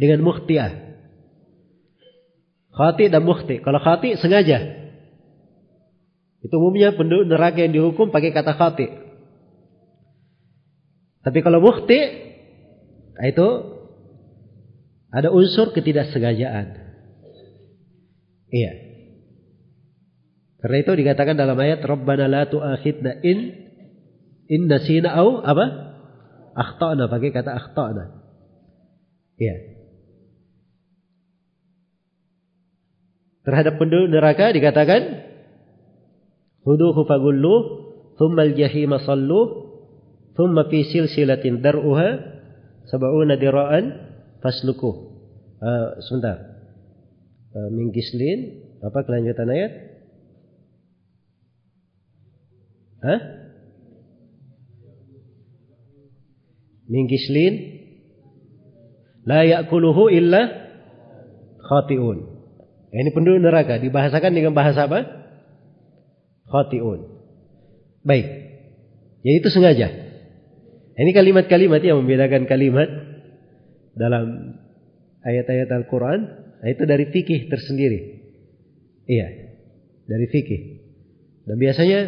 dengan 0.00 0.24
mukhti'ah. 0.24 0.88
Khati 2.78 3.10
dan 3.10 3.26
mukhti. 3.26 3.58
Kalau 3.58 3.82
khati 3.82 4.14
sengaja. 4.22 4.58
Itu 6.38 6.54
umumnya 6.62 6.94
penduduk 6.94 7.26
neraka 7.26 7.66
yang 7.66 7.74
dihukum 7.74 8.14
pakai 8.14 8.30
kata 8.30 8.54
khati. 8.54 8.86
Tapi 11.26 11.38
kalau 11.42 11.58
mukhti 13.18 13.34
itu 13.34 13.48
ada 15.10 15.28
unsur 15.34 15.74
ketidaksengajaan. 15.74 16.66
Iya. 18.48 18.72
Karena 20.62 20.76
itu 20.78 20.92
dikatakan 20.94 21.34
dalam 21.34 21.58
ayat 21.58 21.82
Rabbana 21.82 22.30
la 22.30 22.46
tu'akhidna 22.46 23.22
in 23.26 23.38
in 24.46 24.70
nasina 24.70 25.18
au 25.18 25.42
apa? 25.42 25.66
Akhtana 26.54 27.10
pakai 27.10 27.30
kata 27.34 27.50
akhtana. 27.54 28.04
Iya. 29.38 29.78
terhadap 33.48 33.80
penduduk 33.80 34.12
neraka 34.12 34.52
dikatakan 34.52 35.24
huduhu 36.68 37.08
fagullu 37.08 37.56
thumma 38.20 38.44
al-jahima 38.44 39.00
sallu 39.00 39.72
thumma 40.36 40.68
fi 40.68 40.84
silsilatin 40.84 41.64
dar'uha 41.64 42.37
sab'una 42.88 43.36
dira'an 43.36 43.84
fasluku 44.40 44.90
uh, 45.60 46.00
sebentar 46.04 46.36
uh, 47.54 47.68
min 47.72 47.92
gislin 47.92 48.64
apa 48.82 49.04
kelanjutan 49.04 49.50
ayat 49.52 49.72
Hah? 52.98 53.20
Min 56.90 57.06
gislin 57.06 57.54
la 59.22 59.46
ya'kuluhu 59.46 60.10
illa 60.10 60.50
khati'un 61.62 62.38
ini 62.88 63.12
penduduk 63.12 63.44
neraka 63.44 63.76
dibahasakan 63.76 64.32
dengan 64.32 64.56
bahasa 64.56 64.88
apa? 64.88 65.04
Khatiun. 66.48 67.20
Baik. 68.00 68.26
Ya 69.20 69.32
itu 69.36 69.48
sengaja. 69.52 70.07
Ini 70.98 71.14
kalimat-kalimat 71.14 71.78
yang 71.78 72.02
membedakan 72.02 72.50
kalimat 72.50 72.90
dalam 73.94 74.58
ayat-ayat 75.22 75.70
Al-Quran. 75.70 76.20
Itu 76.66 76.90
dari 76.90 77.06
fikih 77.06 77.46
tersendiri. 77.46 78.00
Iya. 79.06 79.28
Dari 80.10 80.26
fikih. 80.26 80.62
Dan 81.46 81.56
biasanya 81.62 82.00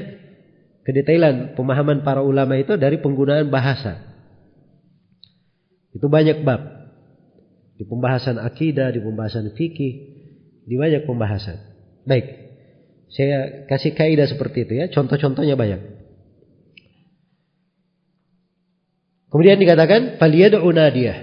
kedetailan 0.82 1.54
pemahaman 1.54 2.02
para 2.02 2.26
ulama 2.26 2.58
itu 2.58 2.74
dari 2.74 2.98
penggunaan 2.98 3.46
bahasa. 3.46 4.10
Itu 5.94 6.10
banyak 6.10 6.42
bab. 6.42 6.58
Di 7.78 7.86
pembahasan 7.86 8.42
akidah, 8.42 8.90
di 8.90 8.98
pembahasan 8.98 9.54
fikih, 9.54 9.94
di 10.66 10.74
banyak 10.74 11.06
pembahasan. 11.06 11.62
Baik. 12.10 12.26
Saya 13.10 13.66
kasih 13.70 13.94
kaidah 13.94 14.26
seperti 14.26 14.66
itu 14.66 14.82
ya. 14.82 14.90
Contoh-contohnya 14.90 15.54
banyak. 15.54 15.99
Kemudian 19.30 19.62
dikatakan 19.62 20.18
faliyad'u 20.18 20.66
nadiyah. 20.74 21.18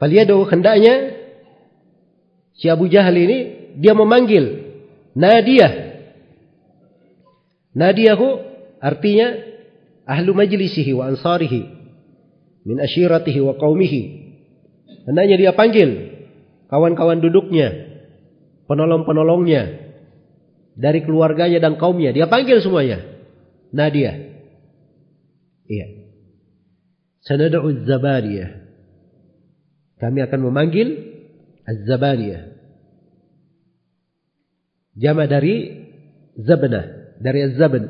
Faliyad'u 0.00 0.48
hendaknya 0.48 0.94
si 2.56 2.72
Abu 2.72 2.88
Jahal 2.88 3.14
ini 3.14 3.38
dia 3.76 3.92
memanggil 3.92 4.74
nadiyah. 5.12 5.94
Nadiyahu 7.74 8.26
artinya 8.78 9.34
ahlu 10.06 10.30
majlisihi 10.30 10.94
wa 10.94 11.10
ansarihi 11.10 11.66
min 12.64 12.76
ashiratihi 12.80 13.42
wa 13.42 13.58
qaumihi. 13.58 14.02
Hendaknya 15.04 15.36
dia 15.36 15.52
panggil 15.52 16.16
kawan-kawan 16.70 17.20
duduknya, 17.20 17.98
penolong-penolongnya, 18.70 19.62
dari 20.74 21.02
keluarganya 21.04 21.60
dan 21.60 21.76
kaumnya. 21.76 22.10
Dia 22.10 22.26
panggil 22.26 22.58
semuanya. 22.62 23.04
Nadia. 23.74 24.38
Iya. 25.66 26.03
Sanad'u 27.24 27.88
zabariyah. 27.88 28.50
Kami 29.96 30.18
akan 30.20 30.40
memanggil 30.44 30.88
az-zabariyah. 31.64 32.52
Jama 34.94 35.24
dari 35.26 35.54
zabna, 36.36 36.82
dari 37.18 37.40
az-zabn. 37.48 37.84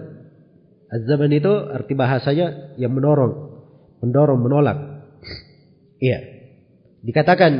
Az-zabn 0.94 1.30
itu 1.34 1.52
arti 1.74 1.92
bahasanya 1.98 2.78
yang 2.78 2.94
mendorong, 2.94 3.34
mendorong, 4.00 4.38
menolak. 4.38 4.78
Iya. 5.98 6.18
Dikatakan 7.04 7.52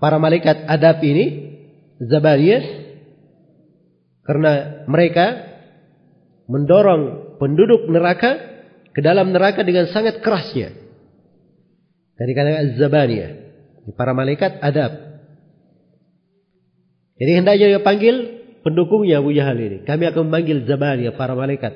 para 0.00 0.18
malaikat 0.18 0.66
adab 0.66 0.98
ini 1.04 1.54
Zabariyah 2.02 2.64
karena 4.26 4.52
mereka 4.90 5.26
mendorong 6.50 7.36
penduduk 7.38 7.86
neraka 7.86 8.53
ke 8.94 9.00
dalam 9.02 9.34
neraka 9.34 9.66
dengan 9.66 9.90
sangat 9.90 10.22
kerasnya. 10.22 10.70
Dari 12.14 12.30
kata 12.30 12.78
Zabariyah, 12.78 13.30
para 13.98 14.14
malaikat 14.14 14.62
adab. 14.62 15.18
Jadi 17.18 17.30
hendaknya 17.34 17.66
dia 17.74 17.82
panggil 17.82 18.46
pendukungnya 18.62 19.18
Abu 19.18 19.34
Jahal 19.34 19.58
ini. 19.58 19.78
Kami 19.82 20.06
akan 20.06 20.30
memanggil 20.30 20.62
Zabariyah 20.70 21.18
para 21.18 21.34
malaikat 21.34 21.74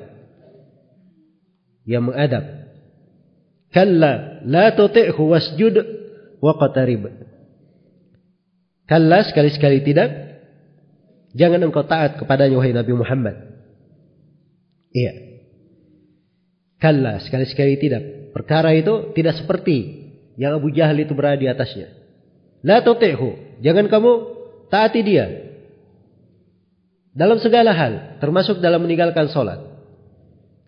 yang 1.83 2.07
mengadab. 2.07 2.71
Kalla 3.69 4.41
la 4.47 4.71
tuti'hu 4.73 5.19
wasjud 5.19 5.75
wa 6.39 6.55
qatarib. 6.55 7.03
Kalla 8.89 9.21
sekali-sekali 9.27 9.85
tidak. 9.85 10.09
Jangan 11.37 11.61
engkau 11.61 11.85
taat 11.85 12.17
kepadanya 12.17 12.57
wahai 12.57 12.73
Nabi 12.73 12.93
Muhammad. 12.97 13.35
Iya. 14.89 15.28
Kalla 16.79 17.19
sekali-sekali 17.19 17.75
tidak. 17.75 18.31
Perkara 18.31 18.71
itu 18.71 19.11
tidak 19.11 19.35
seperti 19.35 20.07
yang 20.39 20.55
Abu 20.55 20.71
Jahal 20.71 20.95
itu 20.95 21.11
berada 21.11 21.35
di 21.35 21.51
atasnya. 21.51 21.91
La 22.63 22.79
tuti'hu. 22.79 23.59
Jangan 23.59 23.91
kamu 23.91 24.11
taati 24.71 25.03
dia. 25.03 25.27
Dalam 27.11 27.35
segala 27.43 27.75
hal. 27.75 28.23
Termasuk 28.23 28.63
dalam 28.63 28.79
meninggalkan 28.79 29.27
sholat. 29.27 29.59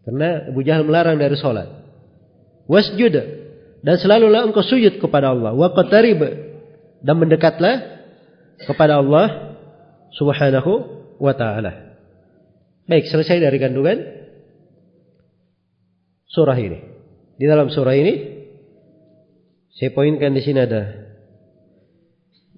Karena 0.04 0.52
Abu 0.52 0.67
Jahal 0.67 0.84
melarang 0.84 1.15
dari 1.15 1.39
sholat. 1.39 1.71
Wasjud. 2.67 3.15
Dan 3.82 3.95
selalulah 3.95 4.43
engkau 4.43 4.67
sujud 4.67 5.00
kepada 5.00 5.32
Allah. 5.32 5.56
Wa 5.56 5.71
qatarib. 5.71 6.19
Dan 7.00 7.15
mendekatlah 7.15 8.04
kepada 8.67 9.00
Allah 9.00 9.56
Subhanahu 10.12 10.71
wa 11.24 11.32
taala. 11.32 11.95
Baik, 12.84 13.08
selesai 13.08 13.39
dari 13.39 13.56
kandungan 13.56 14.20
surah 16.31 16.57
ini. 16.57 16.79
Di 17.35 17.45
dalam 17.45 17.67
surah 17.67 17.95
ini 17.95 18.13
saya 19.75 19.91
poinkan 19.95 20.35
di 20.35 20.41
sini 20.43 20.59
ada 20.61 20.81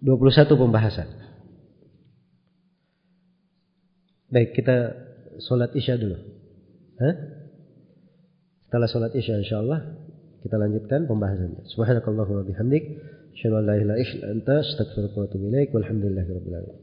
21 0.02 0.60
pembahasan. 0.60 1.08
Baik, 4.34 4.58
kita 4.58 4.98
sholat 5.46 5.72
isya 5.78 5.96
dulu. 5.96 6.18
Hah? 6.98 7.16
Setelah 8.66 8.90
sholat 8.90 9.12
isya 9.14 9.38
insyaallah 9.40 9.80
kita 10.42 10.56
lanjutkan 10.60 11.06
pembahasannya. 11.08 11.64
Subhanakallahumma 11.72 12.44
bihamdik. 12.44 13.00
Asyhadu 13.34 13.62
an 13.62 13.66
la 13.70 13.76
ilaha 13.80 13.98
illa 14.02 14.26
anta 14.34 14.56
astaghfiruka 14.60 15.16
wa 15.16 15.26
atubu 15.30 15.46
ilaik. 15.54 15.70
Walhamdulillahirabbil 15.72 16.56
alamin. 16.58 16.83